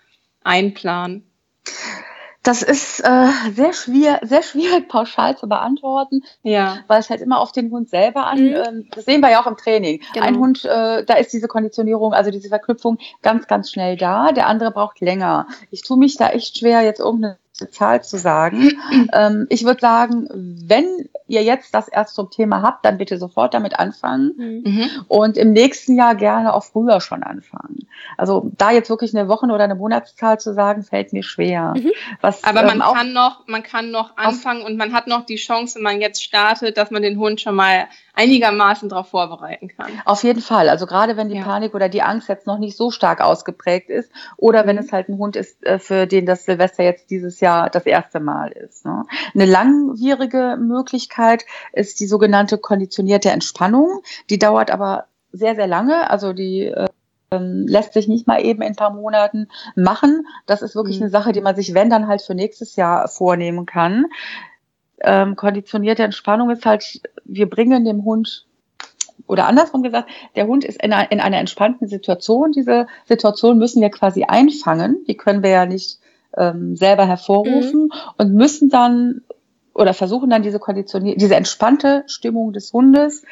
[0.42, 1.25] einplanen?
[2.47, 6.79] Das ist äh, sehr schwierig, sehr schwierig pauschal zu beantworten, ja.
[6.87, 8.38] weil es halt immer auf den Hund selber an.
[8.40, 8.55] Mhm.
[8.55, 10.01] Ähm, das sehen wir ja auch im Training.
[10.14, 10.25] Genau.
[10.25, 14.31] Ein Hund, äh, da ist diese Konditionierung, also diese Verknüpfung ganz, ganz schnell da.
[14.31, 15.49] Der andere braucht länger.
[15.73, 18.73] Ich tue mich da echt schwer, jetzt irgendeine Zahl zu sagen.
[19.12, 23.55] ähm, ich würde sagen, wenn ihr jetzt das erst zum Thema habt, dann bitte sofort
[23.55, 24.90] damit anfangen mhm.
[25.09, 27.88] und im nächsten Jahr gerne auch früher schon anfangen.
[28.16, 31.75] Also da jetzt wirklich eine Wochen- oder eine Monatszahl zu sagen, fällt mir schwer.
[31.77, 31.92] Mhm.
[32.21, 35.37] Was, Aber man ähm, kann noch, man kann noch anfangen und man hat noch die
[35.37, 39.90] Chance, wenn man jetzt startet, dass man den Hund schon mal einigermaßen darauf vorbereiten kann.
[40.05, 40.69] Auf jeden Fall.
[40.69, 41.45] Also gerade wenn die ja.
[41.45, 44.69] Panik oder die Angst jetzt noch nicht so stark ausgeprägt ist oder mhm.
[44.69, 47.87] wenn es halt ein Hund ist, äh, für den das Silvester jetzt dieses Jahr das
[47.87, 48.85] erste Mal ist.
[48.85, 49.05] Ne?
[49.35, 54.03] Eine langwierige Möglichkeit ist die sogenannte konditionierte Entspannung.
[54.31, 56.11] Die dauert aber sehr, sehr lange.
[56.11, 56.87] Also die äh,
[57.31, 60.27] lässt sich nicht mal eben in ein paar Monaten machen.
[60.47, 61.05] Das ist wirklich mhm.
[61.05, 64.07] eine Sache, die man sich, wenn dann halt für nächstes Jahr vornehmen kann
[65.01, 68.47] ähm, konditionierte Entspannung ist halt, wir bringen dem Hund
[69.27, 72.53] oder andersrum gesagt, der Hund ist in einer, in einer entspannten Situation.
[72.53, 75.05] Diese Situation müssen wir quasi einfangen.
[75.09, 75.99] Die können wir ja nicht
[76.37, 77.91] ähm, selber hervorrufen mhm.
[78.19, 79.23] und müssen dann
[79.75, 83.25] oder versuchen dann diese konditionierte, diese entspannte Stimmung des Hundes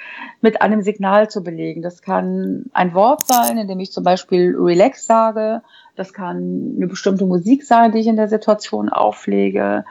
[0.42, 1.80] mit einem Signal zu belegen.
[1.80, 5.62] Das kann ein Wort sein, indem ich zum Beispiel relax sage
[5.96, 9.84] das kann eine bestimmte Musik sein, die ich in der Situation auflege.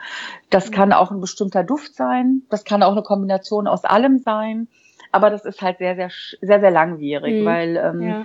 [0.50, 2.42] Das kann auch ein bestimmter Duft sein.
[2.50, 4.68] Das kann auch eine Kombination aus allem sein.
[5.12, 6.10] Aber das ist halt sehr, sehr,
[6.42, 7.46] sehr, sehr langwierig, mhm.
[7.46, 8.24] weil ähm, ja.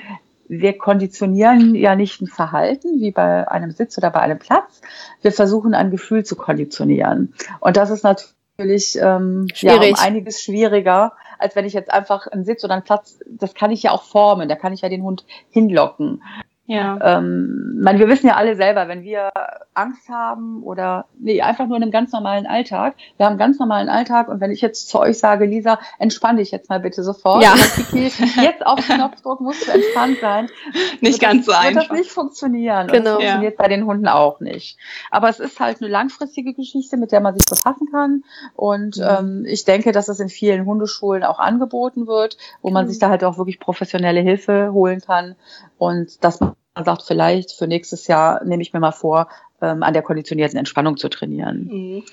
[0.49, 4.81] Wir konditionieren ja nicht ein Verhalten wie bei einem Sitz oder bei einem Platz.
[5.21, 7.35] Wir versuchen ein Gefühl zu konditionieren.
[7.59, 12.45] Und das ist natürlich ähm, ja, um einiges schwieriger, als wenn ich jetzt einfach einen
[12.45, 15.03] Sitz oder einen Platz, das kann ich ja auch formen, da kann ich ja den
[15.03, 16.23] Hund hinlocken.
[16.69, 16.99] Ja.
[17.01, 19.31] Ähm, man, wir wissen ja alle selber, wenn wir
[19.73, 22.93] Angst haben oder nee, einfach nur in einem ganz normalen Alltag.
[23.17, 26.37] Wir haben einen ganz normalen Alltag und wenn ich jetzt zu euch sage, Lisa, entspann
[26.37, 27.41] dich jetzt mal bitte sofort.
[27.41, 27.55] Ja.
[27.75, 30.47] Kiki, jetzt auf Knopfdruck musst du entspannt sein.
[31.01, 31.81] Nicht ganz so einfach.
[31.81, 32.85] Wird das nicht funktionieren.
[32.85, 32.97] Genau.
[32.97, 33.63] Und das funktioniert ja.
[33.63, 34.77] bei den Hunden auch nicht.
[35.09, 38.23] Aber es ist halt eine langfristige Geschichte, mit der man sich befassen kann.
[38.55, 39.03] Und mhm.
[39.09, 42.89] ähm, ich denke, dass es in vielen Hundeschulen auch angeboten wird, wo man mhm.
[42.89, 45.35] sich da halt auch wirklich professionelle Hilfe holen kann
[45.79, 49.27] und dass man sagt, vielleicht für nächstes Jahr nehme ich mir mal vor,
[49.61, 51.67] ähm, an der konditionierten Entspannung zu trainieren.
[51.69, 52.03] Mhm.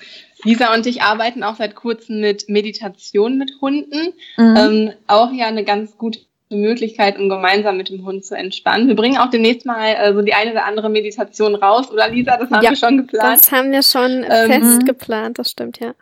[0.43, 4.13] Lisa und ich arbeiten auch seit kurzem mit Meditation mit Hunden.
[4.37, 4.55] Mhm.
[4.57, 6.19] Ähm, auch ja eine ganz gute
[6.55, 8.87] Möglichkeit, um gemeinsam mit dem Hund zu entspannen.
[8.87, 12.37] Wir bringen auch demnächst mal äh, so die eine oder andere Meditation raus, oder Lisa?
[12.37, 13.39] Das haben ja, wir schon geplant.
[13.39, 15.93] Das haben wir schon ähm, fest geplant, das stimmt, ja.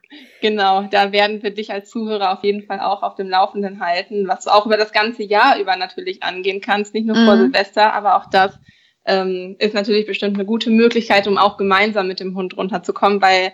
[0.41, 4.27] Genau, da werden wir dich als Zuhörer auf jeden Fall auch auf dem Laufenden halten,
[4.27, 7.25] was du auch über das ganze Jahr über natürlich angehen kannst, nicht nur mhm.
[7.25, 8.59] vor Silvester, aber auch das
[9.05, 13.51] ähm, ist natürlich bestimmt eine gute Möglichkeit, um auch gemeinsam mit dem Hund runterzukommen, weil,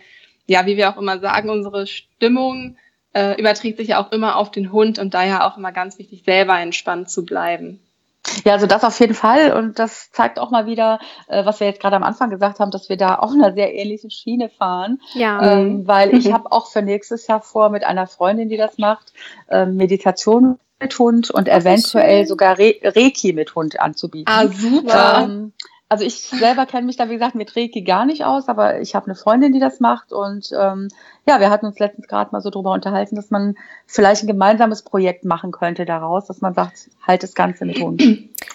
[0.47, 2.75] ja, wie wir auch immer sagen, unsere Stimmung
[3.13, 6.23] äh, überträgt sich ja auch immer auf den Hund und daher auch immer ganz wichtig,
[6.25, 7.79] selber entspannt zu bleiben.
[8.45, 9.51] Ja, also das auf jeden Fall.
[9.53, 12.71] Und das zeigt auch mal wieder, äh, was wir jetzt gerade am Anfang gesagt haben,
[12.71, 15.01] dass wir da auch einer sehr ähnlichen Schiene fahren.
[15.13, 15.53] Ja.
[15.53, 19.11] Ähm, weil ich habe auch für nächstes Jahr vor, mit einer Freundin, die das macht,
[19.49, 24.33] ähm, Meditation mit Hund und eventuell sogar Re Reiki mit Hund anzubieten.
[24.33, 25.23] Ah, super.
[25.23, 25.53] Ähm,
[25.91, 28.95] also ich selber kenne mich da, wie gesagt, mit Reiki gar nicht aus, aber ich
[28.95, 30.13] habe eine Freundin, die das macht.
[30.13, 30.87] Und ähm,
[31.27, 34.83] ja, wir hatten uns letztens gerade mal so drüber unterhalten, dass man vielleicht ein gemeinsames
[34.83, 38.01] Projekt machen könnte daraus, dass man sagt, halt das Ganze mit uns.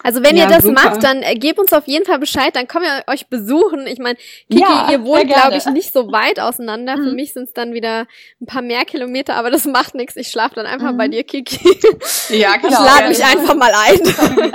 [0.03, 0.83] Also wenn ja, ihr das super.
[0.83, 3.87] macht, dann äh, gebt uns auf jeden Fall Bescheid, dann kommen wir euch besuchen.
[3.87, 4.17] Ich meine,
[4.51, 6.97] Kiki, ja, ihr wohnt, glaube ich, nicht so weit auseinander.
[6.97, 7.05] Mhm.
[7.05, 8.07] Für mich sind es dann wieder
[8.41, 10.17] ein paar mehr Kilometer, aber das macht nichts.
[10.17, 10.97] Ich schlafe dann einfach mhm.
[10.97, 11.59] bei dir, Kiki.
[12.31, 14.55] Ja, ich lade mich einfach mal ein.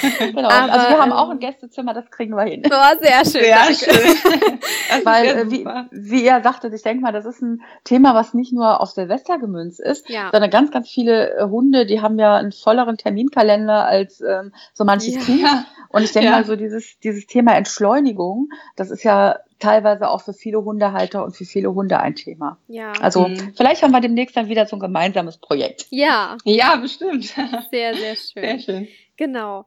[0.18, 0.48] genau.
[0.48, 2.62] Aber, also wir haben auch ein ähm, Gästezimmer, das kriegen wir hin.
[2.70, 3.42] Oh, sehr schön.
[3.42, 5.04] Sehr schön.
[5.04, 8.52] Weil, äh, wie, wie er sagte, ich denke mal, das ist ein Thema, was nicht
[8.52, 10.30] nur auf Silvester gemünzt ist, ja.
[10.32, 14.84] sondern ganz, ganz viele äh, Hunde, die haben ja einen volleren Terminkalender als ähm, so
[14.84, 15.20] manches ja.
[15.20, 15.46] Kind.
[15.90, 16.36] Und ich denke ja.
[16.36, 21.36] mal, so dieses, dieses Thema Entschleunigung, das ist ja teilweise auch für viele Hundehalter und
[21.36, 22.58] für viele Hunde ein Thema.
[22.66, 22.92] Ja.
[23.00, 23.52] Also mhm.
[23.56, 25.86] vielleicht haben wir demnächst dann wieder so ein gemeinsames Projekt.
[25.90, 26.36] Ja.
[26.44, 27.24] Ja, bestimmt.
[27.70, 28.42] Sehr, sehr schön.
[28.42, 28.88] Sehr schön.
[29.20, 29.66] Genau.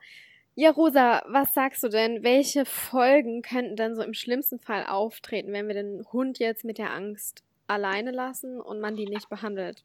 [0.55, 2.23] Ja, Rosa, was sagst du denn?
[2.23, 6.79] Welche Folgen könnten denn so im schlimmsten Fall auftreten, wenn wir den Hund jetzt mit
[6.79, 9.83] der Angst alleine lassen und man die nicht behandelt?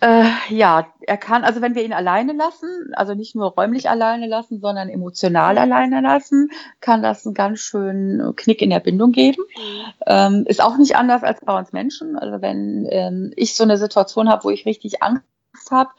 [0.00, 4.26] Äh, ja, er kann, also wenn wir ihn alleine lassen, also nicht nur räumlich alleine
[4.26, 6.48] lassen, sondern emotional alleine lassen,
[6.80, 9.40] kann das einen ganz schönen Knick in der Bindung geben.
[9.56, 9.92] Mhm.
[10.08, 12.18] Ähm, ist auch nicht anders als bei uns Menschen.
[12.18, 15.22] Also wenn ähm, ich so eine Situation habe, wo ich richtig Angst
[15.70, 15.90] habe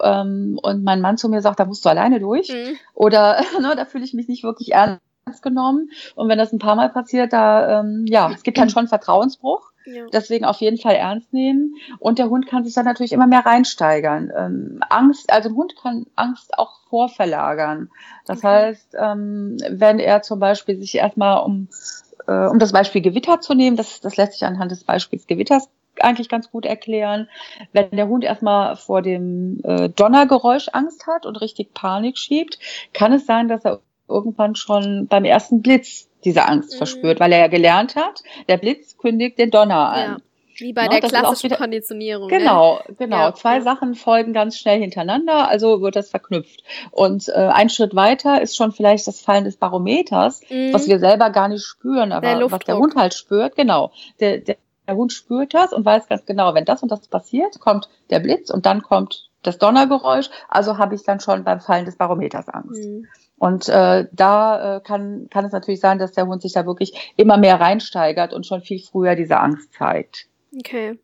[0.00, 2.76] ähm, und mein Mann zu mir sagt, da musst du alleine durch mhm.
[2.94, 5.00] oder ne, da fühle ich mich nicht wirklich ernst
[5.42, 8.88] genommen und wenn das ein paar Mal passiert, da ähm, ja, es gibt halt schon
[8.88, 9.68] Vertrauensbruch.
[9.84, 10.04] Ja.
[10.12, 11.74] Deswegen auf jeden Fall ernst nehmen.
[11.98, 14.30] Und der Hund kann sich dann natürlich immer mehr reinsteigern.
[14.36, 17.88] Ähm, Angst, also ein Hund kann Angst auch vorverlagern.
[18.26, 18.48] Das okay.
[18.48, 21.68] heißt, ähm, wenn er zum Beispiel sich erstmal um
[22.26, 25.68] äh, um das Beispiel Gewitter zu nehmen, das, das lässt sich anhand des Beispiels Gewitters
[26.02, 27.28] eigentlich ganz gut erklären.
[27.72, 32.58] Wenn der Hund erstmal vor dem äh, Donnergeräusch Angst hat und richtig Panik schiebt,
[32.92, 36.78] kann es sein, dass er irgendwann schon beim ersten Blitz diese Angst mhm.
[36.78, 40.00] verspürt, weil er ja gelernt hat, der Blitz kündigt den Donner an.
[40.00, 40.16] Ja.
[40.60, 42.28] Wie bei no, der klassischen wieder, Konditionierung.
[42.28, 42.94] Genau, ne?
[42.98, 43.16] genau.
[43.16, 43.62] Ja, Zwei ja.
[43.62, 46.64] Sachen folgen ganz schnell hintereinander, also wird das verknüpft.
[46.90, 50.72] Und äh, ein Schritt weiter ist schon vielleicht das Fallen des Barometers, mhm.
[50.72, 53.92] was wir selber gar nicht spüren, aber der was der Hund halt spürt, genau.
[54.18, 54.56] Der, der,
[54.88, 58.20] der Hund spürt das und weiß ganz genau, wenn das und das passiert, kommt der
[58.20, 60.30] Blitz und dann kommt das Donnergeräusch.
[60.48, 62.84] Also habe ich dann schon beim Fallen des Barometers Angst.
[62.84, 63.06] Mhm.
[63.36, 67.12] Und äh, da äh, kann, kann es natürlich sein, dass der Hund sich da wirklich
[67.16, 70.26] immer mehr reinsteigert und schon viel früher diese Angst zeigt.
[70.58, 70.98] Okay.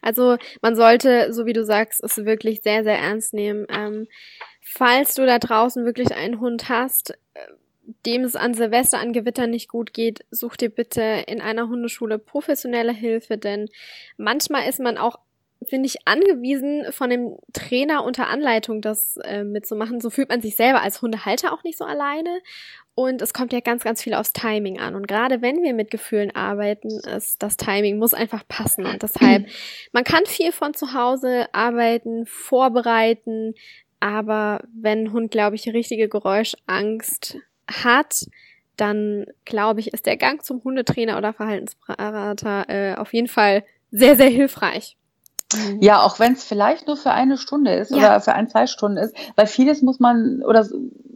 [0.00, 3.66] Also man sollte, so wie du sagst, es wirklich sehr, sehr ernst nehmen.
[3.70, 4.06] Ähm,
[4.62, 7.40] falls du da draußen wirklich einen Hund hast, äh,
[8.06, 12.18] dem es an Silvester an Gewittern nicht gut geht, such dir bitte in einer Hundeschule
[12.18, 13.68] professionelle Hilfe, denn
[14.16, 15.18] manchmal ist man auch
[15.66, 20.00] finde ich, angewiesen, von dem Trainer unter Anleitung das äh, mitzumachen.
[20.00, 22.40] So fühlt man sich selber als Hundehalter auch nicht so alleine.
[22.94, 24.94] Und es kommt ja ganz, ganz viel aufs Timing an.
[24.94, 28.86] Und gerade wenn wir mit Gefühlen arbeiten, ist das Timing muss einfach passen.
[28.86, 29.46] Und deshalb,
[29.92, 33.54] man kann viel von zu Hause arbeiten, vorbereiten,
[34.00, 38.26] aber wenn ein Hund, glaube ich, richtige Geräuschangst hat,
[38.76, 44.16] dann glaube ich, ist der Gang zum Hundetrainer oder Verhaltensberater äh, auf jeden Fall sehr,
[44.16, 44.96] sehr hilfreich.
[45.54, 45.80] Mhm.
[45.80, 47.96] Ja, auch wenn es vielleicht nur für eine Stunde ist ja.
[47.96, 50.66] oder für ein, zwei Stunden ist, weil vieles muss man oder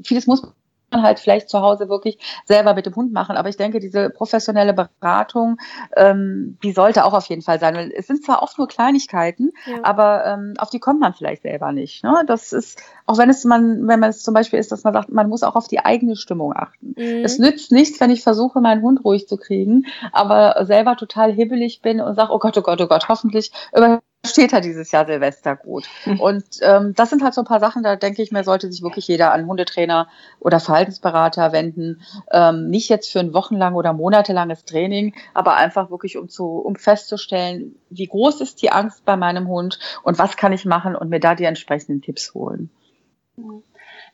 [0.05, 0.53] vieles muss man
[0.93, 3.37] halt vielleicht zu Hause wirklich selber mit dem Hund machen.
[3.37, 5.59] Aber ich denke, diese professionelle Beratung,
[5.97, 7.75] ähm, die sollte auch auf jeden Fall sein.
[7.75, 9.79] Weil es sind zwar oft nur Kleinigkeiten, ja.
[9.83, 12.05] aber ähm, auf die kommt man vielleicht selber nicht.
[12.05, 12.23] Ne?
[12.27, 15.11] Das ist, auch wenn es man, wenn man es zum Beispiel ist, dass man sagt,
[15.11, 16.95] man muss auch auf die eigene Stimmung achten.
[16.97, 17.25] Mhm.
[17.25, 21.83] Es nützt nichts, wenn ich versuche, meinen Hund ruhig zu kriegen, aber selber total hibbelig
[21.83, 25.07] bin und sage, oh Gott, oh Gott, oh Gott, hoffentlich über steht er dieses Jahr
[25.07, 25.89] Silvester gut.
[26.05, 26.21] Mhm.
[26.21, 28.83] Und ähm, das sind halt so ein paar Sachen, da denke ich mir, sollte sich
[28.83, 30.09] wirklich jeder an Hundetrainer
[30.41, 32.03] oder Verhaltensberater wenden.
[32.31, 36.77] Ähm, nicht jetzt für ein wochenlang oder monatelanges Training, aber einfach wirklich, um zu, um
[36.77, 41.11] festzustellen, wie groß ist die Angst bei meinem Hund und was kann ich machen und
[41.11, 42.71] mir da die entsprechenden Tipps holen.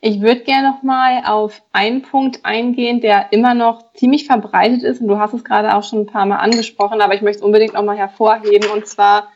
[0.01, 5.01] Ich würde gerne noch mal auf einen Punkt eingehen, der immer noch ziemlich verbreitet ist
[5.01, 7.45] und du hast es gerade auch schon ein paar Mal angesprochen, aber ich möchte es
[7.45, 9.29] unbedingt noch mal hervorheben und zwar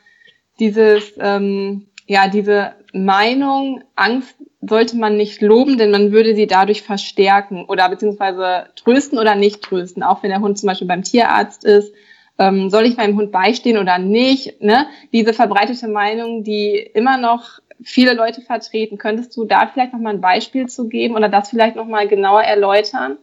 [0.60, 6.82] dieses, ähm, ja, diese Meinung, Angst sollte man nicht loben, denn man würde sie dadurch
[6.82, 10.04] verstärken oder beziehungsweise trösten oder nicht trösten.
[10.04, 11.93] Auch wenn der Hund zum Beispiel beim Tierarzt ist,
[12.38, 14.62] ähm, soll ich meinem Hund beistehen oder nicht?
[14.62, 14.88] Ne?
[15.13, 18.98] Diese verbreitete Meinung, die immer noch viele Leute vertreten.
[18.98, 22.08] Könntest du da vielleicht noch mal ein Beispiel zu geben oder das vielleicht noch mal
[22.08, 23.17] genauer erläutern?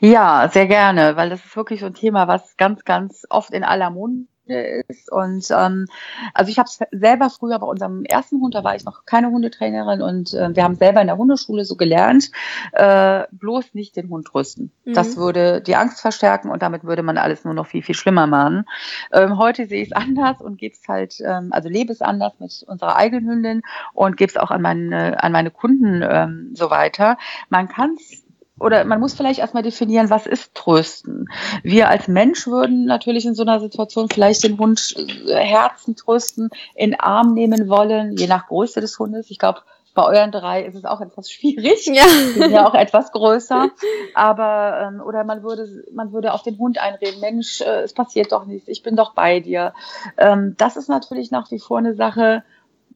[0.00, 3.64] Ja, sehr gerne, weil das ist wirklich so ein Thema, was ganz, ganz oft in
[3.64, 5.10] aller Munde ist.
[5.10, 5.86] Und ähm,
[6.34, 9.30] also ich habe es selber früher bei unserem ersten Hund, da war ich noch keine
[9.30, 12.30] Hundetrainerin und äh, wir haben selber in der Hundeschule so gelernt,
[12.72, 14.70] äh, bloß nicht den Hund rüsten.
[14.84, 14.94] Mhm.
[14.94, 18.26] Das würde die Angst verstärken und damit würde man alles nur noch viel, viel schlimmer
[18.26, 18.64] machen.
[19.12, 22.34] Ähm, heute sehe ich es anders und gebe es halt, ähm, also lebe es anders
[22.38, 23.62] mit unserer eigenen Hündin
[23.94, 27.18] und gebe es auch an meine, an meine Kunden ähm, so weiter.
[27.48, 28.27] Man kann es
[28.60, 31.28] oder man muss vielleicht erstmal definieren, was ist Trösten.
[31.62, 34.94] Wir als Mensch würden natürlich in so einer Situation vielleicht den Hund
[35.26, 39.30] äh, Herzen trösten, in Arm nehmen wollen, je nach Größe des Hundes.
[39.30, 39.60] Ich glaube,
[39.94, 41.86] bei euren drei ist es auch etwas schwierig.
[41.86, 42.04] Ja.
[42.04, 43.70] Die sind ja auch etwas größer.
[44.14, 48.30] Aber, ähm, oder man würde, man würde auf den Hund einreden, Mensch, äh, es passiert
[48.32, 49.72] doch nichts, ich bin doch bei dir.
[50.16, 52.44] Ähm, das ist natürlich nach wie vor eine Sache,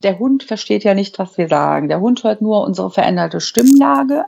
[0.02, 1.88] der Hund versteht ja nicht, was wir sagen.
[1.88, 4.24] Der Hund hört nur unsere veränderte Stimmlage,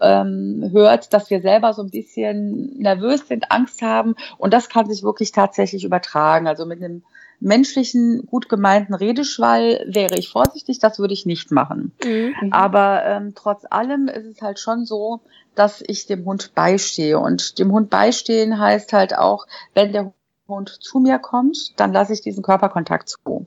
[0.00, 4.88] ähm, hört, dass wir selber so ein bisschen nervös sind, Angst haben und das kann
[4.88, 6.46] sich wirklich tatsächlich übertragen.
[6.46, 7.02] Also mit einem
[7.40, 11.92] menschlichen, gut gemeinten Redeschwall wäre ich vorsichtig, das würde ich nicht machen.
[12.04, 12.52] Mhm.
[12.52, 15.20] Aber ähm, trotz allem ist es halt schon so,
[15.54, 17.18] dass ich dem Hund beistehe.
[17.18, 20.12] Und dem Hund beistehen heißt halt auch, wenn der
[20.48, 23.46] Hund zu mir kommt, dann lasse ich diesen Körperkontakt zu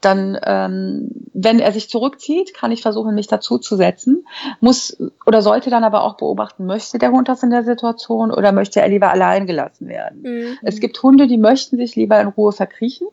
[0.00, 4.26] dann, ähm, wenn er sich zurückzieht, kann ich versuchen, mich dazu zu setzen,
[4.60, 8.52] muss oder sollte dann aber auch beobachten, möchte der Hund das in der Situation oder
[8.52, 10.22] möchte er lieber allein gelassen werden.
[10.22, 10.58] Mhm.
[10.62, 13.08] Es gibt Hunde, die möchten sich lieber in Ruhe verkriechen.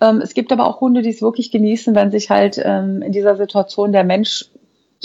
[0.00, 3.12] Ähm, es gibt aber auch Hunde, die es wirklich genießen, wenn sich halt ähm, in
[3.12, 4.50] dieser Situation der Mensch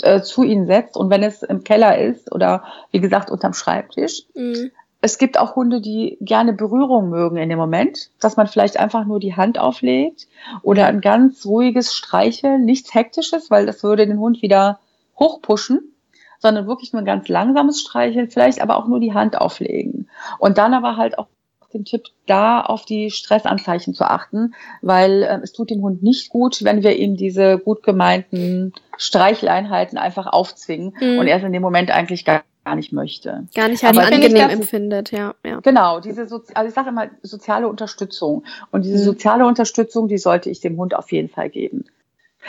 [0.02, 4.22] äh, zu ihnen setzt und wenn es im Keller ist oder wie gesagt unterm Schreibtisch.
[4.34, 4.70] Mhm
[5.04, 9.04] es gibt auch Hunde, die gerne Berührung mögen in dem Moment, dass man vielleicht einfach
[9.04, 10.28] nur die Hand auflegt
[10.62, 14.78] oder ein ganz ruhiges Streicheln, nichts Hektisches, weil das würde den Hund wieder
[15.18, 15.92] hochpushen,
[16.38, 20.08] sondern wirklich nur ein ganz langsames Streicheln, vielleicht aber auch nur die Hand auflegen.
[20.38, 21.26] Und dann aber halt auch
[21.74, 26.28] den Tipp, da auf die Stressanzeichen zu achten, weil äh, es tut dem Hund nicht
[26.28, 31.18] gut, wenn wir ihm diese gut gemeinten Streicheleinheiten einfach aufzwingen mhm.
[31.18, 33.46] und er es in dem Moment eigentlich gar, gar nicht möchte.
[33.54, 35.60] Gar nicht als angenehm empfindet, ja, ja.
[35.60, 39.04] Genau, diese Sozi also ich sage immer soziale Unterstützung und diese mhm.
[39.04, 41.84] soziale Unterstützung, die sollte ich dem Hund auf jeden Fall geben.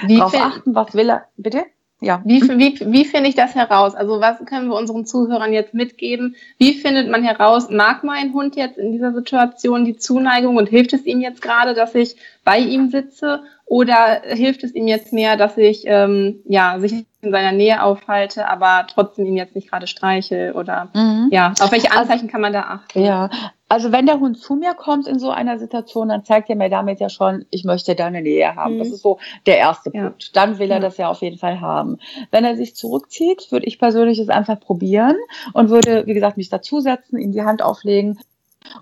[0.05, 1.65] Wie Darauf achten, was will er, bitte?
[2.03, 2.21] ja.
[2.25, 3.95] Wie, wie, wie finde ich das heraus?
[3.95, 6.35] Also was können wir unseren Zuhörern jetzt mitgeben?
[6.57, 10.93] Wie findet man heraus, mag mein Hund jetzt in dieser Situation die Zuneigung und hilft
[10.93, 13.43] es ihm jetzt gerade, dass ich bei ihm sitze?
[13.65, 18.47] Oder hilft es ihm jetzt mehr, dass ich ähm, ja, sich in seiner Nähe aufhalte,
[18.47, 20.53] aber trotzdem ihn jetzt nicht gerade streiche?
[20.55, 21.29] Oder mhm.
[21.31, 23.03] ja, auf welche Anzeichen kann man da achten?
[23.03, 23.29] Ja,
[23.73, 26.69] also wenn der Hund zu mir kommt in so einer Situation, dann zeigt er mir
[26.69, 28.75] damit ja schon, ich möchte deine Nähe haben.
[28.75, 28.79] Mhm.
[28.79, 30.03] Das ist so der erste ja.
[30.03, 30.35] Punkt.
[30.35, 31.97] Dann will er das ja auf jeden Fall haben.
[32.29, 35.15] Wenn er sich zurückzieht, würde ich persönlich es einfach probieren
[35.53, 38.19] und würde, wie gesagt, mich dazusetzen, ihm die Hand auflegen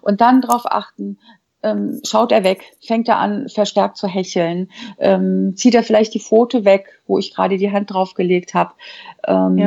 [0.01, 1.17] und dann darauf achten,
[1.63, 4.69] ähm, schaut er weg, fängt er an, verstärkt zu hecheln,
[4.99, 8.73] ähm, zieht er vielleicht die Pfote weg, wo ich gerade die Hand draufgelegt habe.
[9.25, 9.57] Ähm,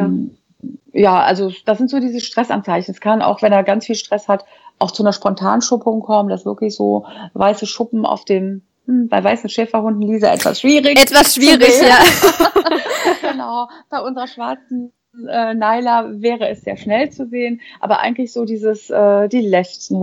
[0.93, 1.01] ja.
[1.01, 2.93] ja, also das sind so diese Stressanzeichen.
[2.93, 4.45] Es kann auch, wenn er ganz viel Stress hat,
[4.79, 9.49] auch zu einer Spontanschuppung kommen, dass wirklich so weiße Schuppen auf dem hm, bei weißen
[9.49, 11.01] Schäferhunden, Lisa, etwas schwierig.
[11.01, 11.99] Etwas schwierig, ja.
[13.33, 13.69] genau.
[13.89, 14.93] Bei unserer schwarzen
[15.29, 19.99] äh, Naila wäre es sehr schnell zu sehen, aber eigentlich so dieses, äh, die Lefzen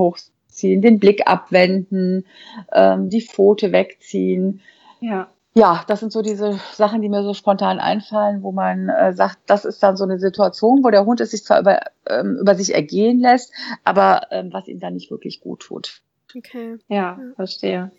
[0.52, 2.26] hochziehen, den Blick abwenden,
[2.74, 4.62] ähm, die Pfote wegziehen.
[5.00, 9.14] Ja ja, das sind so diese Sachen, die mir so spontan einfallen, wo man äh,
[9.14, 12.38] sagt, das ist dann so eine Situation, wo der Hund es sich zwar über, ähm,
[12.40, 13.52] über sich ergehen lässt,
[13.84, 16.02] aber ähm, was ihm dann nicht wirklich gut tut.
[16.34, 16.78] Okay.
[16.88, 17.34] Ja, ja.
[17.36, 17.92] verstehe.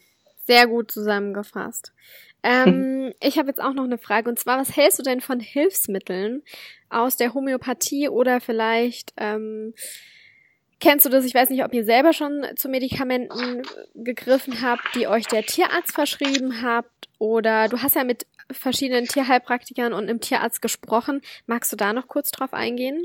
[0.47, 1.93] Sehr gut zusammengefasst.
[2.43, 5.39] Ähm, ich habe jetzt auch noch eine Frage und zwar, was hältst du denn von
[5.39, 6.43] Hilfsmitteln
[6.89, 9.75] aus der Homöopathie oder vielleicht ähm,
[10.83, 11.25] Kennst du das?
[11.25, 13.63] Ich weiß nicht, ob ihr selber schon zu Medikamenten
[13.95, 17.09] gegriffen habt, die euch der Tierarzt verschrieben habt.
[17.21, 21.21] Oder du hast ja mit verschiedenen Tierheilpraktikern und einem Tierarzt gesprochen.
[21.47, 23.05] Magst du da noch kurz drauf eingehen?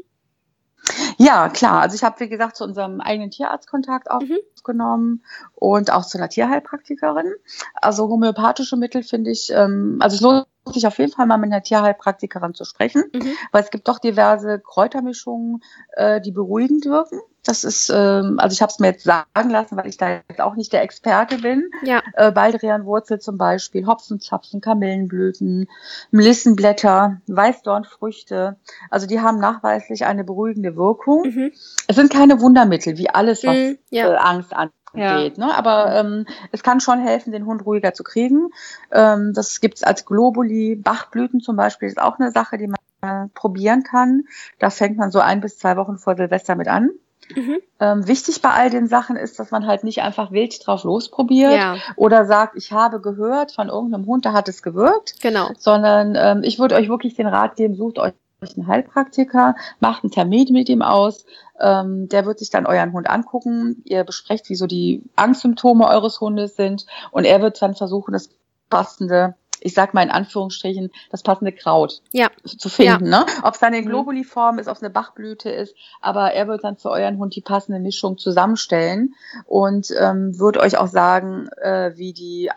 [1.19, 1.81] Ja, klar.
[1.81, 4.39] Also ich habe, wie gesagt, zu unserem eigenen Tierarzt Kontakt mhm.
[4.55, 5.21] aufgenommen mhm.
[5.53, 7.31] und auch zu einer Tierheilpraktikerin.
[7.75, 11.51] Also homöopathische Mittel finde ich, ähm, also es lohnt sich auf jeden Fall mal mit
[11.51, 13.33] einer Tierheilpraktikerin zu sprechen, mhm.
[13.51, 15.61] weil es gibt doch diverse Kräutermischungen,
[15.93, 17.19] äh, die beruhigend wirken.
[17.47, 20.41] Das ist, ähm, also ich habe es mir jetzt sagen lassen, weil ich da jetzt
[20.41, 21.71] auch nicht der Experte bin.
[21.81, 22.01] Ja.
[22.13, 25.69] Äh, Baldrianwurzel zum Beispiel, Hopfenzapfen, Kamillenblüten,
[26.11, 28.57] Melissenblätter, Weißdornfrüchte.
[28.89, 31.21] Also die haben nachweislich eine beruhigende Wirkung.
[31.21, 31.53] Mhm.
[31.87, 34.11] Es sind keine Wundermittel, wie alles, was mhm, ja.
[34.11, 34.53] äh, Angst
[34.97, 35.29] Ja.
[35.45, 35.57] Ne?
[35.57, 38.49] Aber ähm, es kann schon helfen, den Hund ruhiger zu kriegen.
[38.91, 40.75] Ähm, das gibt's als Globuli.
[40.75, 44.23] Bachblüten zum Beispiel ist auch eine Sache, die man äh, probieren kann.
[44.59, 46.91] Da fängt man so ein bis zwei Wochen vor Silvester mit an.
[47.35, 47.57] Mhm.
[47.79, 51.53] Ähm, wichtig bei all den Sachen ist, dass man halt nicht einfach wild drauf losprobiert
[51.53, 51.75] ja.
[51.95, 55.21] oder sagt, ich habe gehört von irgendeinem Hund, da hat es gewirkt.
[55.21, 55.49] Genau.
[55.57, 60.11] Sondern ähm, ich würde euch wirklich den Rat geben, sucht euch einen Heilpraktiker, macht einen
[60.11, 61.25] Termin mit ihm aus.
[61.59, 63.81] Ähm, der wird sich dann euren Hund angucken.
[63.85, 68.29] Ihr besprecht, wie so die Angstsymptome eures Hundes sind und er wird dann versuchen, das
[68.69, 72.29] passende ich sag mal in Anführungsstrichen, das passende Kraut ja.
[72.45, 73.11] zu finden.
[73.11, 73.19] Ja.
[73.19, 73.25] Ne?
[73.43, 73.89] Ob es dann in mhm.
[73.89, 77.41] Globuli-Form ist, ob es eine Bachblüte ist, aber er wird dann für euren Hund die
[77.41, 82.51] passende Mischung zusammenstellen und ähm, wird euch auch sagen, äh, wie die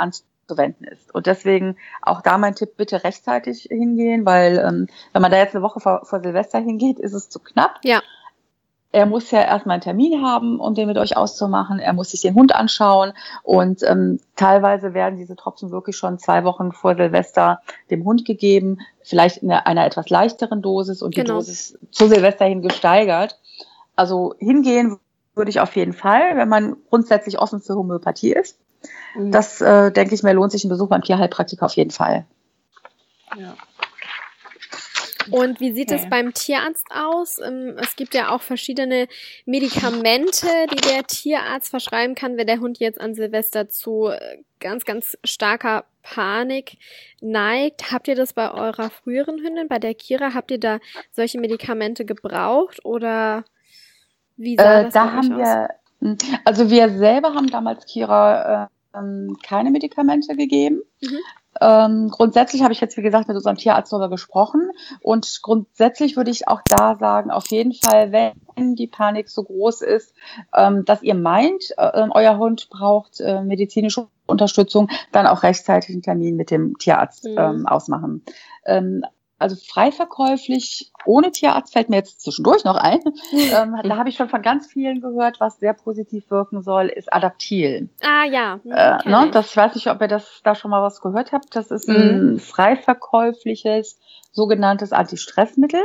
[0.50, 1.14] anzuwenden ist.
[1.14, 5.54] Und deswegen auch da mein Tipp, bitte rechtzeitig hingehen, weil ähm, wenn man da jetzt
[5.54, 7.78] eine Woche vor, vor Silvester hingeht, ist es zu knapp.
[7.84, 8.02] Ja
[8.92, 11.78] er muss ja erstmal einen Termin haben, um den mit euch auszumachen.
[11.78, 13.12] Er muss sich den Hund anschauen
[13.44, 18.78] und ähm, teilweise werden diese Tropfen wirklich schon zwei Wochen vor Silvester dem Hund gegeben,
[19.04, 21.24] vielleicht in einer etwas leichteren Dosis und genau.
[21.24, 23.38] die Dosis zu Silvester hin gesteigert.
[23.94, 24.98] Also hingehen
[25.36, 28.58] würde ich auf jeden Fall, wenn man grundsätzlich offen für Homöopathie ist.
[29.14, 29.32] Mhm.
[29.32, 32.24] Das, äh, denke ich mir, lohnt sich ein Besuch beim Tierheilpraktiker auf jeden Fall.
[33.36, 33.56] Ja.
[35.30, 37.38] Und wie sieht es beim Tierarzt aus?
[37.38, 39.06] Ähm, es gibt ja auch verschiedene
[39.44, 44.84] Medikamente, die der Tierarzt verschreiben kann, wenn der Hund jetzt an Silvester zu äh, ganz,
[44.84, 46.78] ganz starker Panik
[47.20, 47.92] neigt.
[47.92, 50.78] Habt ihr das bei eurer früheren Hündin, bei der Kira, habt ihr da
[51.12, 53.44] solche Medikamente gebraucht oder
[54.36, 55.38] wie sah äh, das da haben aus?
[55.38, 55.68] wir,
[56.44, 58.66] also wir selber haben damals Kira äh,
[58.98, 60.82] ähm, keine Medikamente gegeben.
[61.00, 61.18] Mhm.
[61.60, 64.70] Ähm, grundsätzlich habe ich jetzt, wie gesagt, mit unserem Tierarzt darüber gesprochen.
[65.02, 69.82] Und grundsätzlich würde ich auch da sagen, auf jeden Fall, wenn die Panik so groß
[69.82, 70.14] ist,
[70.54, 76.02] ähm, dass ihr meint, äh, euer Hund braucht äh, medizinische Unterstützung, dann auch rechtzeitig einen
[76.02, 77.36] Termin mit dem Tierarzt mhm.
[77.36, 78.24] ähm, ausmachen.
[79.40, 83.00] Also frei verkäuflich, ohne Tierarzt fällt mir jetzt zwischendurch noch ein.
[83.32, 87.10] ähm, da habe ich schon von ganz vielen gehört, was sehr positiv wirken soll, ist
[87.10, 87.88] Adaptil.
[88.02, 88.60] Ah ja.
[88.62, 89.30] Hm, äh, ne, ich.
[89.32, 91.56] das ich weiß nicht, ob ihr das da schon mal was gehört habt.
[91.56, 92.38] Das ist ein mhm.
[92.38, 93.98] frei verkäufliches
[94.30, 95.80] sogenanntes Antistressmittel.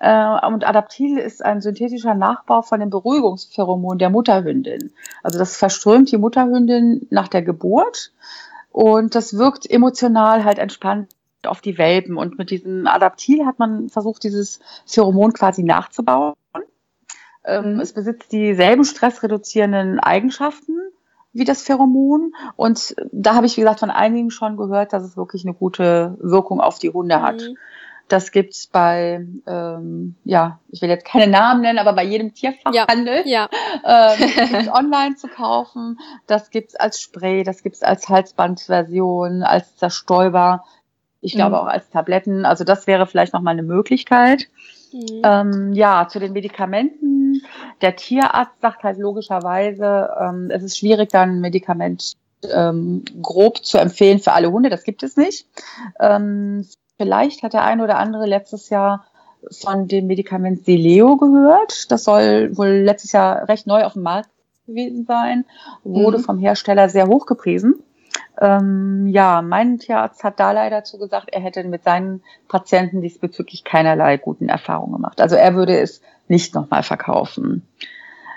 [0.00, 4.92] Äh, und Adaptil ist ein synthetischer Nachbau von dem Beruhigungspheromon der Mutterhündin.
[5.22, 8.10] Also das verströmt die Mutterhündin nach der Geburt
[8.72, 11.08] und das wirkt emotional halt entspannt
[11.46, 12.16] auf die Welpen.
[12.16, 16.34] Und mit diesem Adaptil hat man versucht, dieses Pheromon quasi nachzubauen.
[17.44, 17.80] Ähm, mhm.
[17.80, 20.78] es besitzt dieselben stressreduzierenden Eigenschaften
[21.32, 22.34] wie das Pheromon.
[22.56, 26.16] Und da habe ich, wie gesagt, von einigen schon gehört, dass es wirklich eine gute
[26.20, 27.40] Wirkung auf die Hunde hat.
[27.40, 27.56] Mhm.
[28.08, 33.22] Das gibt's bei, ähm, ja, ich will jetzt keine Namen nennen, aber bei jedem Tierfachhandel
[33.26, 33.48] ja,
[33.82, 34.14] ja.
[34.14, 35.98] Ähm, online zu kaufen.
[36.26, 40.64] Das gibt's als Spray, das gibt's als Halsbandversion, als Zerstäuber.
[41.22, 41.62] Ich glaube mhm.
[41.62, 42.44] auch als Tabletten.
[42.44, 44.48] Also das wäre vielleicht nochmal eine Möglichkeit.
[44.92, 45.22] Mhm.
[45.24, 47.42] Ähm, ja, zu den Medikamenten.
[47.80, 52.12] Der Tierarzt sagt halt logischerweise, ähm, es ist schwierig, dann ein Medikament
[52.52, 54.68] ähm, grob zu empfehlen für alle Hunde.
[54.68, 55.46] Das gibt es nicht.
[56.00, 56.66] Ähm,
[56.98, 59.06] vielleicht hat der eine oder andere letztes Jahr
[59.50, 61.90] von dem Medikament Sileo gehört.
[61.90, 64.30] Das soll wohl letztes Jahr recht neu auf dem Markt
[64.66, 65.44] gewesen sein,
[65.84, 66.22] wurde mhm.
[66.22, 67.82] vom Hersteller sehr hoch gepriesen.
[68.40, 73.64] Ähm, ja, mein Tierarzt hat da leider zu gesagt, er hätte mit seinen Patienten diesbezüglich
[73.64, 75.20] keinerlei guten Erfahrungen gemacht.
[75.20, 77.66] Also er würde es nicht nochmal verkaufen.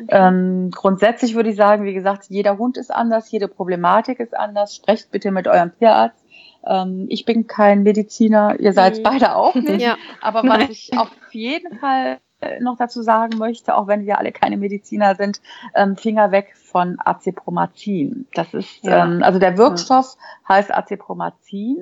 [0.03, 0.07] Okay.
[0.09, 4.76] Ähm, grundsätzlich würde ich sagen, wie gesagt, jeder Hund ist anders, jede Problematik ist anders.
[4.76, 6.23] Sprecht bitte mit eurem Tierarzt.
[6.65, 9.03] Ähm, ich bin kein Mediziner, ihr seid mhm.
[9.03, 9.82] beide auch nicht.
[9.82, 9.97] Ja.
[10.21, 10.71] Aber was Nein.
[10.71, 12.17] ich auf jeden Fall
[12.59, 15.41] noch dazu sagen möchte, auch wenn wir alle keine Mediziner sind,
[15.73, 18.27] ähm, Finger weg von Acepromazin.
[18.33, 19.05] Das ist, ja.
[19.05, 20.55] ähm, also der Wirkstoff ja.
[20.55, 21.77] heißt Acepromazin.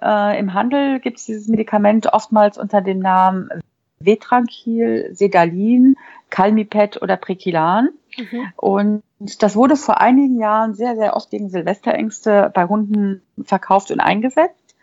[0.00, 3.50] Äh, Im Handel gibt es dieses Medikament oftmals unter dem Namen
[3.98, 5.96] Vetranquil, Sedalin,
[6.30, 7.90] Calmipet oder Prekilan.
[8.16, 8.52] Mhm.
[8.56, 9.02] Und
[9.40, 14.74] das wurde vor einigen Jahren sehr, sehr oft gegen Silvesterängste bei Hunden verkauft und eingesetzt.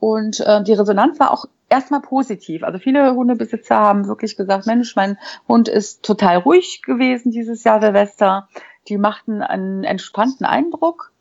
[0.00, 2.62] Und äh, die Resonanz war auch erstmal positiv.
[2.62, 5.18] Also viele Hundebesitzer haben wirklich gesagt, Mensch, mein
[5.48, 8.48] Hund ist total ruhig gewesen dieses Jahr Silvester.
[8.88, 11.12] Die machten einen entspannten Eindruck.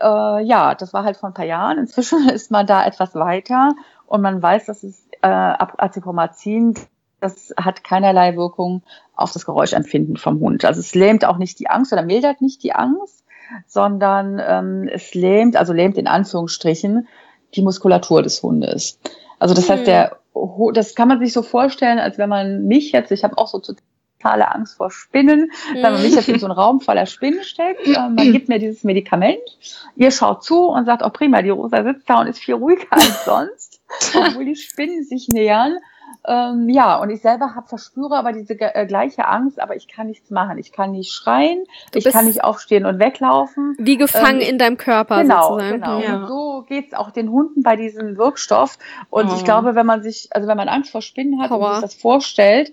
[0.00, 1.78] Äh, ja, das war halt vor ein paar Jahren.
[1.78, 3.74] Inzwischen ist man da etwas weiter
[4.06, 6.74] und man weiß, dass es äh, Acepromazin,
[7.20, 8.82] das hat keinerlei Wirkung
[9.14, 10.64] auf das Geräuschempfinden vom Hund.
[10.64, 13.24] Also es lähmt auch nicht die Angst oder mildert nicht die Angst,
[13.66, 17.06] sondern ähm, es lähmt, also lähmt in Anführungsstrichen,
[17.54, 18.98] die Muskulatur des Hundes.
[19.38, 19.72] Also das mhm.
[19.72, 20.16] heißt, der,
[20.72, 23.60] das kann man sich so vorstellen, als wenn man mich jetzt, ich habe auch so
[23.60, 25.74] totale Angst vor Spinnen, mhm.
[25.74, 28.58] wenn man mich jetzt in so einen Raum voller Spinnen steckt, äh, man gibt mir
[28.58, 29.40] dieses Medikament,
[29.96, 32.86] ihr schaut zu und sagt, oh prima, die Rosa sitzt da und ist viel ruhiger
[32.90, 33.80] als sonst,
[34.14, 35.76] obwohl die Spinnen sich nähern.
[36.26, 40.06] Ähm, ja, und ich selber hab, verspüre aber diese äh, gleiche Angst, aber ich kann
[40.06, 40.58] nichts machen.
[40.58, 43.74] Ich kann nicht schreien, ich kann nicht aufstehen und weglaufen.
[43.78, 45.80] Wie gefangen ähm, in deinem Körper genau, sozusagen.
[45.80, 46.16] Genau, ja.
[46.16, 48.78] Und so geht's auch den Hunden bei diesem Wirkstoff.
[49.10, 49.34] Und oh.
[49.36, 51.68] ich glaube, wenn man sich, also wenn man Angst vor Spinnen hat Power.
[51.68, 52.72] und sich das vorstellt,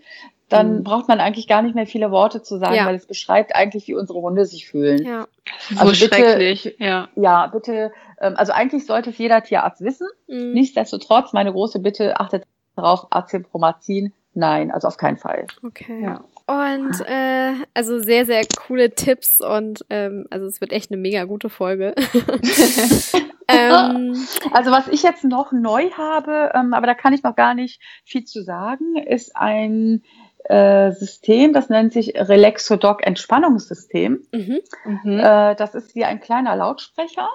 [0.49, 0.83] dann mhm.
[0.83, 2.85] braucht man eigentlich gar nicht mehr viele Worte zu sagen, ja.
[2.85, 5.05] weil es beschreibt eigentlich, wie unsere Hunde sich fühlen.
[5.05, 5.27] Ja.
[5.69, 7.07] So also bitte, schrecklich, ja.
[7.15, 10.07] Ja, bitte, ähm, also eigentlich sollte es jeder Tierarzt wissen.
[10.27, 10.53] Mhm.
[10.53, 12.45] Nichtsdestotrotz, meine große Bitte, achtet
[12.79, 15.47] darauf, Acepromazin, nein, also auf keinen Fall.
[15.63, 16.03] Okay.
[16.03, 16.23] Ja.
[16.47, 21.25] Und äh, also sehr, sehr coole Tipps und ähm, also es wird echt eine mega
[21.25, 21.93] gute Folge.
[23.47, 24.15] ähm,
[24.51, 27.79] also was ich jetzt noch neu habe, ähm, aber da kann ich noch gar nicht
[28.03, 30.01] viel zu sagen, ist ein
[30.45, 34.23] äh, System, das nennt sich Relaxodoc Entspannungssystem.
[34.31, 34.59] Mhm.
[34.85, 35.19] Mhm.
[35.19, 37.29] Äh, das ist wie ein kleiner Lautsprecher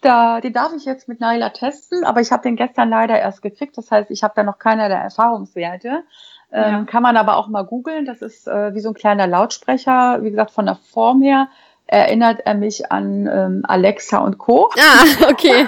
[0.00, 3.42] da, den darf ich jetzt mit Naila testen, aber ich habe den gestern leider erst
[3.42, 3.76] gekriegt.
[3.76, 6.04] Das heißt, ich habe da noch keiner der Erfahrungswerte.
[6.52, 6.84] Ähm, ja.
[6.84, 8.06] Kann man aber auch mal googeln.
[8.06, 10.22] Das ist äh, wie so ein kleiner Lautsprecher.
[10.22, 11.48] Wie gesagt, von der Form her
[11.86, 14.70] erinnert er mich an ähm, Alexa und Co.
[14.78, 15.66] Ah, okay.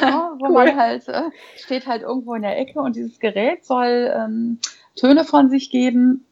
[0.00, 0.52] ja, wo cool.
[0.52, 1.22] man halt äh,
[1.56, 4.58] steht halt irgendwo in der Ecke und dieses Gerät soll ähm,
[4.96, 6.26] Töne von sich geben,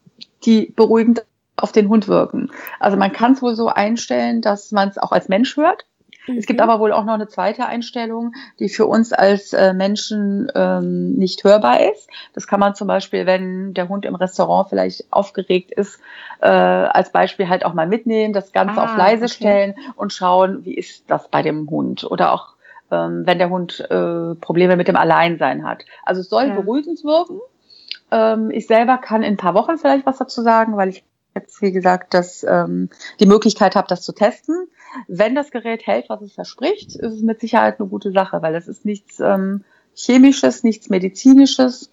[0.45, 1.25] die beruhigend
[1.57, 2.51] auf den Hund wirken.
[2.81, 5.85] Also man kann es wohl so einstellen, dass man es auch als Mensch hört.
[6.27, 6.39] Mhm.
[6.39, 6.69] Es gibt mhm.
[6.69, 11.45] aber wohl auch noch eine zweite Einstellung, die für uns als äh, Menschen ähm, nicht
[11.45, 12.09] hörbar ist.
[12.35, 16.01] Das kann man zum Beispiel, wenn der Hund im Restaurant vielleicht aufgeregt ist,
[16.41, 19.35] äh, als Beispiel halt auch mal mitnehmen, das Ganze ah, auf leise okay.
[19.35, 22.55] stellen und schauen, wie ist das bei dem Hund oder auch
[22.91, 25.85] ähm, wenn der Hund äh, Probleme mit dem Alleinsein hat.
[26.05, 26.55] Also es soll ja.
[26.55, 27.41] beruhigend wirken.
[28.11, 31.05] Ähm, ich selber kann in ein paar Wochen vielleicht was dazu sagen, weil ich
[31.35, 34.69] jetzt, wie gesagt, das, ähm, die Möglichkeit habe, das zu testen.
[35.09, 38.55] Wenn das Gerät hält, was es verspricht, ist es mit Sicherheit eine gute Sache, weil
[38.55, 39.65] es ist nichts ähm,
[39.95, 41.91] Chemisches, nichts Medizinisches.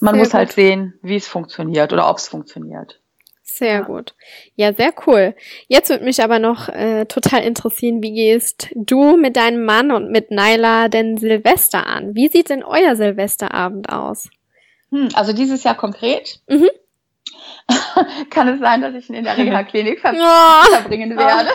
[0.00, 0.56] Man sehr muss halt gut.
[0.56, 3.00] halt sehen, wie es funktioniert oder ob es funktioniert.
[3.42, 3.80] Sehr ja.
[3.80, 4.14] gut.
[4.54, 5.34] Ja, sehr cool.
[5.66, 10.10] Jetzt würde mich aber noch äh, total interessieren, wie gehst du mit deinem Mann und
[10.10, 12.14] mit Naila denn Silvester an?
[12.14, 14.30] Wie sieht denn euer Silvesterabend aus?
[14.90, 16.40] Hm, also dieses Jahr konkret.
[16.48, 16.70] Mhm.
[18.30, 20.70] Kann es sein, dass ich ihn in der Reha-Klinik ver oh.
[20.74, 21.50] verbringen werde?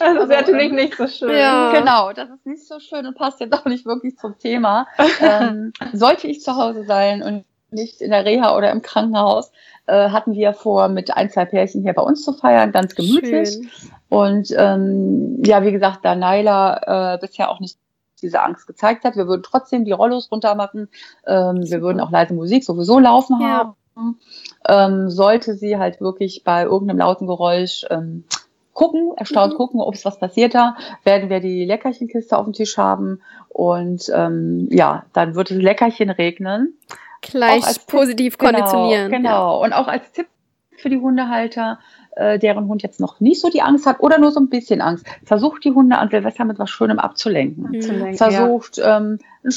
[0.00, 1.36] Das ist natürlich nicht so schön.
[1.36, 1.72] Ja.
[1.72, 4.88] Genau, das ist nicht so schön und passt jetzt auch nicht wirklich zum Thema.
[5.20, 9.50] ähm, sollte ich zu Hause sein und nicht in der Reha oder im Krankenhaus,
[9.86, 13.50] äh, hatten wir vor, mit ein, zwei Pärchen hier bei uns zu feiern, ganz gemütlich.
[13.50, 13.70] Schön.
[14.08, 17.78] Und ähm, ja, wie gesagt, da Naila äh, bisher auch nicht
[18.20, 20.88] diese Angst gezeigt hat, wir würden trotzdem die Rollos runter machen.
[21.26, 23.48] Ähm, wir würden auch leise Musik sowieso laufen ja.
[23.48, 23.74] haben.
[24.66, 28.24] Ähm, sollte sie halt wirklich bei irgendeinem lauten Geräusch ähm,
[28.72, 29.56] gucken, erstaunt mhm.
[29.56, 34.10] gucken, ob es was passiert da, werden wir die Leckerchenkiste auf dem Tisch haben und
[34.14, 36.78] ähm, ja, dann wird es Leckerchen regnen.
[37.20, 39.10] Gleich positiv Tipp, genau, konditionieren.
[39.10, 39.58] Genau, genau.
[39.58, 39.66] Ja.
[39.66, 40.26] Und auch als Tipp
[40.76, 41.78] für die Hundehalter,
[42.16, 44.80] äh, deren Hund jetzt noch nicht so die Angst hat oder nur so ein bisschen
[44.80, 47.70] Angst, versucht die Hunde an Silvester mit was Schönem abzulenken.
[47.70, 48.16] Mhm.
[48.16, 48.96] Versucht ja.
[48.96, 49.52] ähm, einen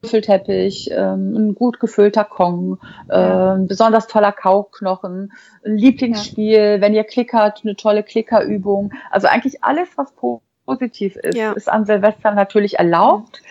[0.00, 2.78] Schnüffelteppich, ähm, ein gut gefüllter Kong,
[3.08, 3.54] ja.
[3.54, 5.32] ähm, besonders toller Kauknochen,
[5.64, 6.80] ein Lieblingsspiel, ja.
[6.80, 8.92] wenn ihr klickert, eine tolle Klickerübung.
[9.10, 11.52] Also eigentlich alles, was positiv ist, ja.
[11.52, 13.42] ist an Silvester natürlich erlaubt.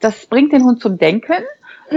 [0.00, 1.44] Das bringt den Hund zum Denken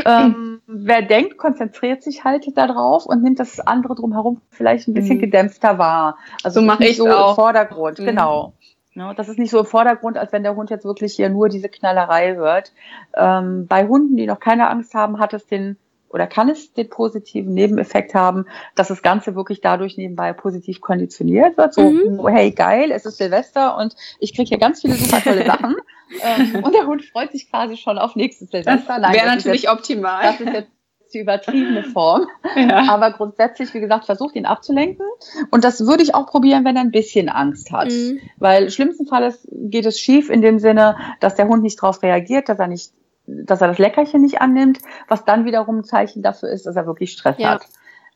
[0.05, 5.18] ähm, wer denkt, konzentriert sich halt darauf und nimmt das andere drumherum vielleicht ein bisschen
[5.18, 5.22] mhm.
[5.22, 6.18] gedämpfter wahr.
[6.43, 7.32] Also so mache ich so auch.
[7.32, 8.05] im Vordergrund, mhm.
[8.05, 8.53] genau.
[9.00, 11.47] Ja, das ist nicht so im Vordergrund, als wenn der Hund jetzt wirklich hier nur
[11.47, 12.74] diese Knallerei hört.
[13.16, 15.78] Ähm, bei Hunden, die noch keine Angst haben, hat es den
[16.10, 18.45] oder kann es den positiven Nebeneffekt haben,
[18.76, 21.74] dass das Ganze wirklich dadurch nebenbei positiv konditioniert wird.
[21.74, 22.28] So, mhm.
[22.28, 25.76] hey, geil, es ist Silvester und ich kriege hier ganz viele super tolle Sachen.
[26.22, 28.97] ähm, und der Hund freut sich quasi schon auf nächstes Silvester.
[28.97, 30.24] Wäre natürlich jetzt, optimal.
[30.24, 30.72] Das ist jetzt
[31.14, 32.28] die übertriebene Form.
[32.55, 32.89] Ja.
[32.89, 35.05] Aber grundsätzlich, wie gesagt, versucht ihn abzulenken.
[35.51, 37.89] Und das würde ich auch probieren, wenn er ein bisschen Angst hat.
[37.89, 38.20] Mhm.
[38.38, 42.49] Weil schlimmsten Fall geht es schief in dem Sinne, dass der Hund nicht darauf reagiert,
[42.49, 42.91] dass er nicht
[43.32, 46.88] dass er das Leckerchen nicht annimmt, was dann wiederum ein Zeichen dafür ist, dass er
[46.88, 47.51] wirklich Stress ja.
[47.51, 47.68] hat.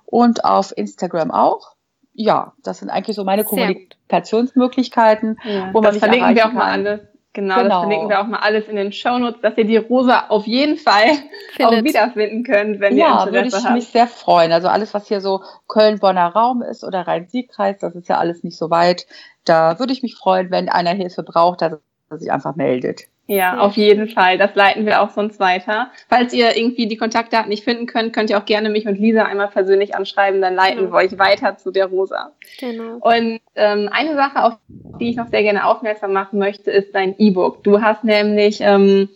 [0.05, 1.75] und auf Instagram auch.
[2.21, 6.69] Ja, das sind eigentlich so meine Kommunikationsmöglichkeiten, ja, wo man das verlinken wir auch mal
[6.69, 9.77] alle Genau, genau, das verlinken wir auch mal alles in den Shownotes, dass ihr die
[9.77, 11.05] Rosa auf jeden Fall
[11.53, 11.79] Findet.
[11.79, 13.63] auch wiederfinden könnt, wenn ja, ihr Interesse habt.
[13.63, 14.51] Ja, würde ich mich sehr freuen.
[14.51, 18.57] Also alles, was hier so Köln-Bonner Raum ist oder Rhein-Sieg-Kreis, das ist ja alles nicht
[18.57, 19.05] so weit.
[19.45, 21.73] Da würde ich mich freuen, wenn einer Hilfe braucht, dass
[22.09, 23.03] er sich einfach meldet.
[23.29, 24.39] Ja, auf jeden Fall.
[24.39, 25.91] Das leiten wir auch sonst weiter.
[26.09, 29.23] Falls ihr irgendwie die Kontaktdaten nicht finden könnt, könnt ihr auch gerne mich und Lisa
[29.23, 30.93] einmal persönlich anschreiben, dann leiten genau.
[30.93, 32.31] wir euch weiter zu der Rosa.
[32.59, 32.95] Genau.
[32.95, 37.13] Und ähm, eine Sache, auf die ich noch sehr gerne aufmerksam machen möchte, ist dein
[37.19, 37.63] E-Book.
[37.63, 39.09] Du hast nämlich ähm,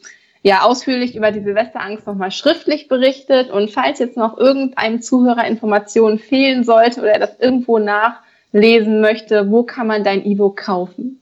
[0.44, 3.50] ja ausführlich über die Silvesterangst nochmal schriftlich berichtet.
[3.50, 9.50] Und falls jetzt noch irgendeinem Zuhörer Informationen fehlen sollte oder er das irgendwo nachlesen möchte,
[9.50, 11.13] wo kann man dein E-Book kaufen?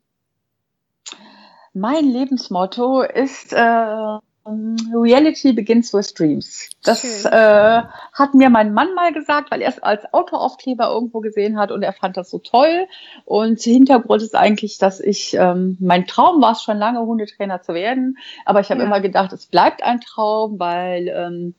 [1.73, 6.71] Mein Lebensmotto ist äh, Reality begins with dreams.
[6.83, 7.83] Das äh,
[8.13, 11.83] hat mir mein Mann mal gesagt, weil er es als Autoaufkleber irgendwo gesehen hat und
[11.83, 12.87] er fand das so toll.
[13.25, 17.75] Und Hintergrund ist eigentlich, dass ich, ähm, mein Traum war es schon lange, Hundetrainer zu
[17.75, 18.87] werden, aber ich habe ja.
[18.87, 21.55] immer gedacht, es bleibt ein Traum, weil ähm,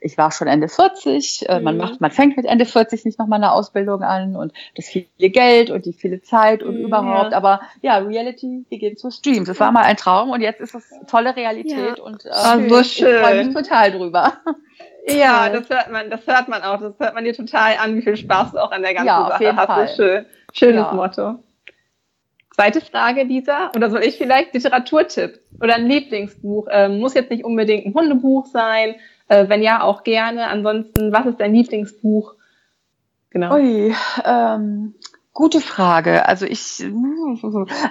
[0.00, 1.80] ich war schon Ende 40, äh, man mhm.
[1.80, 5.70] macht, man fängt mit Ende 40 nicht nochmal eine Ausbildung an und das viele Geld
[5.70, 7.32] und die viele Zeit und mhm, überhaupt.
[7.32, 7.36] Ja.
[7.36, 9.48] Aber ja, Reality begins with Streams.
[9.48, 12.02] Es war mal ein Traum und jetzt ist es tolle Realität ja.
[12.02, 13.14] und äh, oh, so schön.
[13.14, 14.32] ich freue mich total drüber.
[15.08, 16.78] Ja, das hört man, das hört man auch.
[16.78, 19.28] Das hört man dir total an, wie viel Spaß du auch an der ganzen ja,
[19.28, 19.66] Sache hast.
[19.66, 19.88] Fall.
[19.88, 20.26] schön.
[20.52, 20.92] Schönes ja.
[20.92, 21.42] Motto.
[22.54, 26.66] Zweite Frage, Lisa, oder soll ich vielleicht Literaturtipp oder ein Lieblingsbuch?
[26.70, 28.96] Ähm, muss jetzt nicht unbedingt ein Hundebuch sein,
[29.30, 30.48] äh, wenn ja, auch gerne.
[30.48, 32.34] Ansonsten, was ist dein Lieblingsbuch?
[33.30, 33.54] Genau.
[33.54, 34.94] Ui, ähm,
[35.32, 36.26] gute Frage.
[36.26, 36.84] Also ich,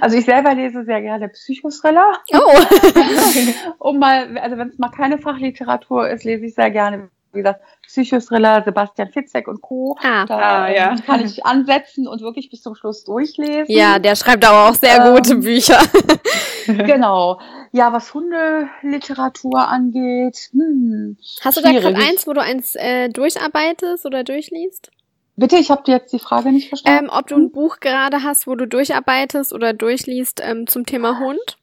[0.01, 2.11] also ich selber lese sehr gerne Psychothriller.
[2.33, 3.79] Oh.
[3.79, 7.61] um mal, also wenn es mal keine Fachliteratur ist, lese ich sehr gerne wie gesagt,
[7.85, 9.97] Psychothriller, Sebastian Fitzek und Co.
[10.01, 10.95] Ah, da ah, ja.
[11.05, 13.65] kann ich ansetzen und wirklich bis zum Schluss durchlesen.
[13.67, 15.79] Ja, der schreibt aber auch sehr ähm, gute Bücher.
[16.65, 17.39] genau.
[17.71, 20.49] Ja, was Hundeliteratur angeht.
[20.51, 24.91] Hm, Hast du da gerade eins, wo du eins äh, durcharbeitest oder durchliest?
[25.35, 27.05] Bitte, ich habe jetzt die Frage nicht verstanden.
[27.05, 31.19] Ähm, ob du ein Buch gerade hast, wo du durcharbeitest oder durchliest ähm, zum Thema
[31.19, 31.58] Hund?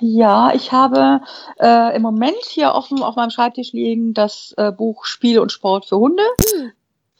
[0.00, 1.20] Ja, ich habe
[1.60, 5.86] äh, im Moment hier offen auf meinem Schreibtisch liegen das äh, Buch Spiel und Sport
[5.86, 6.22] für Hunde
[6.54, 6.72] hm.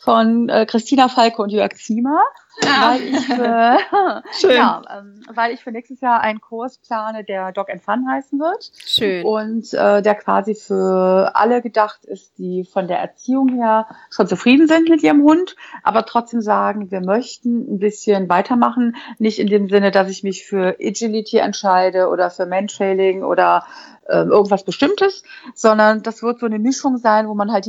[0.05, 2.23] Von äh, Christina Falke und Jörg Ziemer.
[2.63, 2.93] Ja.
[2.93, 7.69] Weil, ich, äh, ja, ähm, weil ich für nächstes Jahr einen Kurs plane, der Dog
[7.69, 8.71] and Fun heißen wird.
[8.85, 9.25] Schön.
[9.25, 14.69] Und äh, der quasi für alle gedacht ist, die von der Erziehung her schon zufrieden
[14.69, 18.95] sind mit ihrem Hund, aber trotzdem sagen, wir möchten ein bisschen weitermachen.
[19.19, 23.67] Nicht in dem Sinne, dass ich mich für Agility entscheide oder für Mantrailing oder
[24.07, 25.25] äh, irgendwas Bestimmtes,
[25.55, 27.67] sondern das wird so eine Mischung sein, wo man halt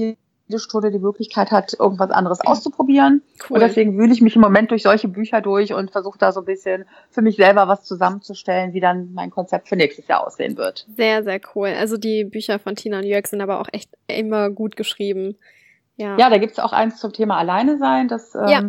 [0.48, 3.24] jede Stunde die Möglichkeit hat, irgendwas anderes auszuprobieren.
[3.50, 3.56] Cool.
[3.56, 6.42] Und deswegen wühle ich mich im Moment durch solche Bücher durch und versuche da so
[6.42, 10.58] ein bisschen für mich selber was zusammenzustellen, wie dann mein Konzept für nächstes Jahr aussehen
[10.58, 10.86] wird.
[10.96, 11.70] Sehr, sehr cool.
[11.70, 15.38] Also die Bücher von Tina und Jörg sind aber auch echt immer gut geschrieben.
[15.98, 18.08] Ja, ja da gibt's auch eins zum Thema Alleine sein.
[18.08, 18.62] Das ähm, ja.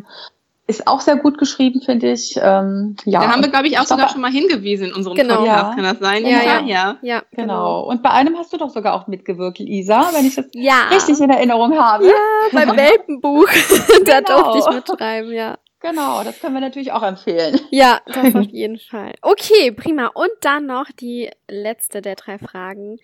[0.69, 2.37] Ist auch sehr gut geschrieben, finde ich.
[2.43, 3.21] Ähm, ja.
[3.21, 5.37] Da haben wir, glaube ich, auch ich sogar schon mal hingewiesen in unserem genau.
[5.37, 5.62] Podcast.
[5.62, 5.75] Ja.
[5.75, 6.27] Kann das sein?
[6.27, 6.99] Ja, ja, ja.
[7.03, 7.55] ja genau.
[7.55, 7.81] genau.
[7.89, 10.89] Und bei einem hast du doch sogar auch mitgewirkt, Isa, wenn ich das ja.
[10.91, 12.07] richtig in Erinnerung habe.
[12.07, 12.12] Ja,
[12.53, 13.49] beim Welpenbuch.
[14.05, 14.53] da genau.
[14.53, 15.57] durfte ich mitschreiben, ja.
[15.81, 17.61] Genau, das können wir natürlich auch empfehlen.
[17.71, 19.14] Ja, das auf jeden Fall.
[19.23, 20.09] Okay, prima.
[20.14, 22.99] Und dann noch die letzte der drei Fragen.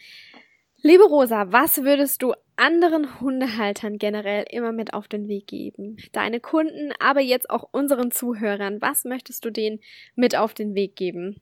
[0.85, 5.97] Liebe Rosa, was würdest du anderen Hundehaltern generell immer mit auf den Weg geben?
[6.11, 8.83] Deine Kunden, aber jetzt auch unseren Zuhörern.
[8.83, 9.79] Was möchtest du denen
[10.17, 11.41] mit auf den Weg geben?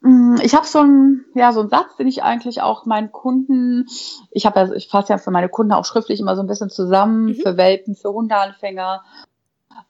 [0.00, 3.86] Mm, ich habe so einen, ja, so einen Satz, den ich eigentlich auch meinen Kunden,
[4.32, 6.70] ich habe ja, ich fasse ja für meine Kunden auch schriftlich immer so ein bisschen
[6.70, 7.34] zusammen, mhm.
[7.36, 9.04] für Welpen, für Hundeanfänger.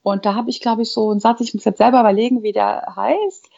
[0.03, 2.53] Und da habe ich, glaube ich, so einen Satz, ich muss jetzt selber überlegen, wie
[2.53, 3.49] der heißt.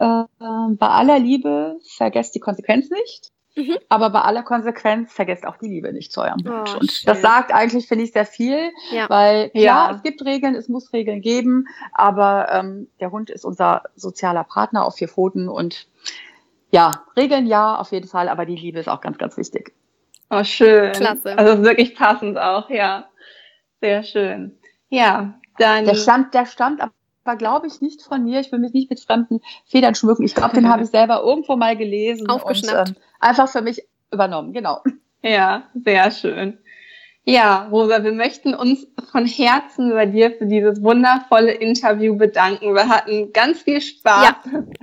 [0.00, 3.32] Äh, bei aller Liebe vergesst die Konsequenz nicht.
[3.56, 3.78] Mhm.
[3.88, 6.68] Aber bei aller Konsequenz vergesst auch die Liebe nicht zu eurem Hund.
[6.74, 7.06] Oh, und schön.
[7.06, 9.08] das sagt eigentlich, finde ich, sehr viel, ja.
[9.08, 9.94] weil klar, ja.
[9.96, 14.84] es gibt Regeln, es muss Regeln geben, aber ähm, der Hund ist unser sozialer Partner
[14.84, 15.88] auf vier Pfoten und
[16.70, 19.72] ja, Regeln ja, auf jeden Fall, aber die Liebe ist auch ganz, ganz wichtig.
[20.28, 20.92] Oh, schön.
[20.92, 21.38] Klasse.
[21.38, 23.08] Also wirklich passend auch, ja.
[23.80, 24.58] Sehr schön.
[24.88, 25.84] Ja, dann.
[25.84, 26.82] Der stammt, der stammt
[27.26, 28.40] war, glaube ich, nicht von mir.
[28.40, 30.24] Ich will mich nicht mit fremden Federn schmücken.
[30.24, 32.28] Ich glaube, den habe ich selber irgendwo mal gelesen.
[32.28, 32.90] Aufgeschnappt.
[32.90, 34.82] Und, ähm, einfach für mich übernommen, genau.
[35.22, 36.58] Ja, sehr schön.
[37.28, 42.72] Ja, Rosa, wir möchten uns von Herzen bei dir für dieses wundervolle Interview bedanken.
[42.72, 44.34] Wir hatten ganz viel Spaß.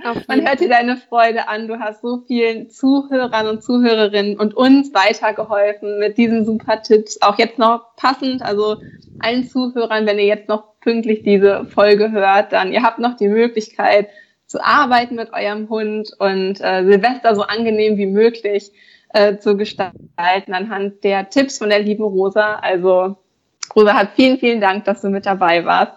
[0.04, 1.68] Ja, Man hört dir deine Freude an.
[1.68, 7.22] Du hast so vielen Zuhörern und Zuhörerinnen und uns weitergeholfen mit diesen super Tipps.
[7.22, 8.76] Auch jetzt noch passend, also
[9.20, 13.28] allen Zuhörern, wenn ihr jetzt noch pünktlich diese Folge hört, dann ihr habt noch die
[13.28, 14.08] Möglichkeit
[14.54, 18.70] zu arbeiten mit eurem Hund und äh, Silvester so angenehm wie möglich
[19.08, 22.54] äh, zu gestalten anhand der Tipps von der lieben Rosa.
[22.62, 23.16] Also
[23.74, 25.94] Rosa hat vielen, vielen Dank, dass du mit dabei warst.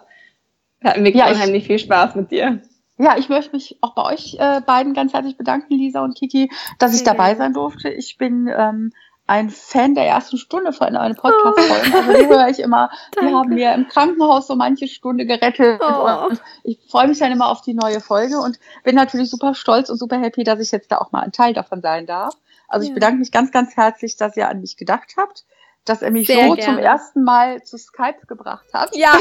[0.80, 2.64] Wir hatten wirklich ja, unheimlich viel Spaß mit dir.
[2.98, 6.50] Ja, ich möchte mich auch bei euch äh, beiden ganz herzlich bedanken, Lisa und Kiki,
[6.80, 7.90] dass ich dabei sein durfte.
[7.90, 8.92] Ich bin ähm,
[9.28, 11.94] ein Fan der ersten Stunde von einem Podcast-Folgen.
[11.94, 11.98] Oh.
[11.98, 12.90] Also die höre ich immer.
[13.22, 15.82] Die haben mir im Krankenhaus so manche Stunde gerettet.
[15.82, 16.28] Oh.
[16.30, 19.90] Und ich freue mich dann immer auf die neue Folge und bin natürlich super stolz
[19.90, 22.36] und super happy, dass ich jetzt da auch mal ein Teil davon sein darf.
[22.68, 22.90] Also ja.
[22.90, 25.46] ich bedanke mich ganz, ganz herzlich, dass ihr an mich gedacht habt
[25.90, 26.62] dass er mich Sehr so gerne.
[26.64, 28.96] zum ersten Mal zu Skype gebracht hat.
[28.96, 29.14] Ja.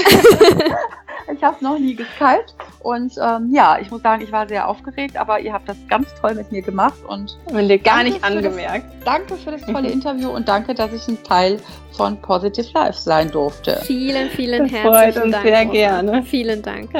[1.34, 5.16] ich habe noch nie geskypt und ähm, ja, ich muss sagen, ich war sehr aufgeregt,
[5.16, 8.86] aber ihr habt das ganz toll mit mir gemacht und dir gar nicht angemerkt.
[8.98, 11.60] Das, danke für das tolle Interview und danke, dass ich ein Teil
[11.96, 13.80] von Positive Life sein durfte.
[13.84, 15.46] Vielen, vielen das herzlichen freut uns Dank.
[15.46, 16.22] Sehr gerne.
[16.22, 16.90] Vielen Dank.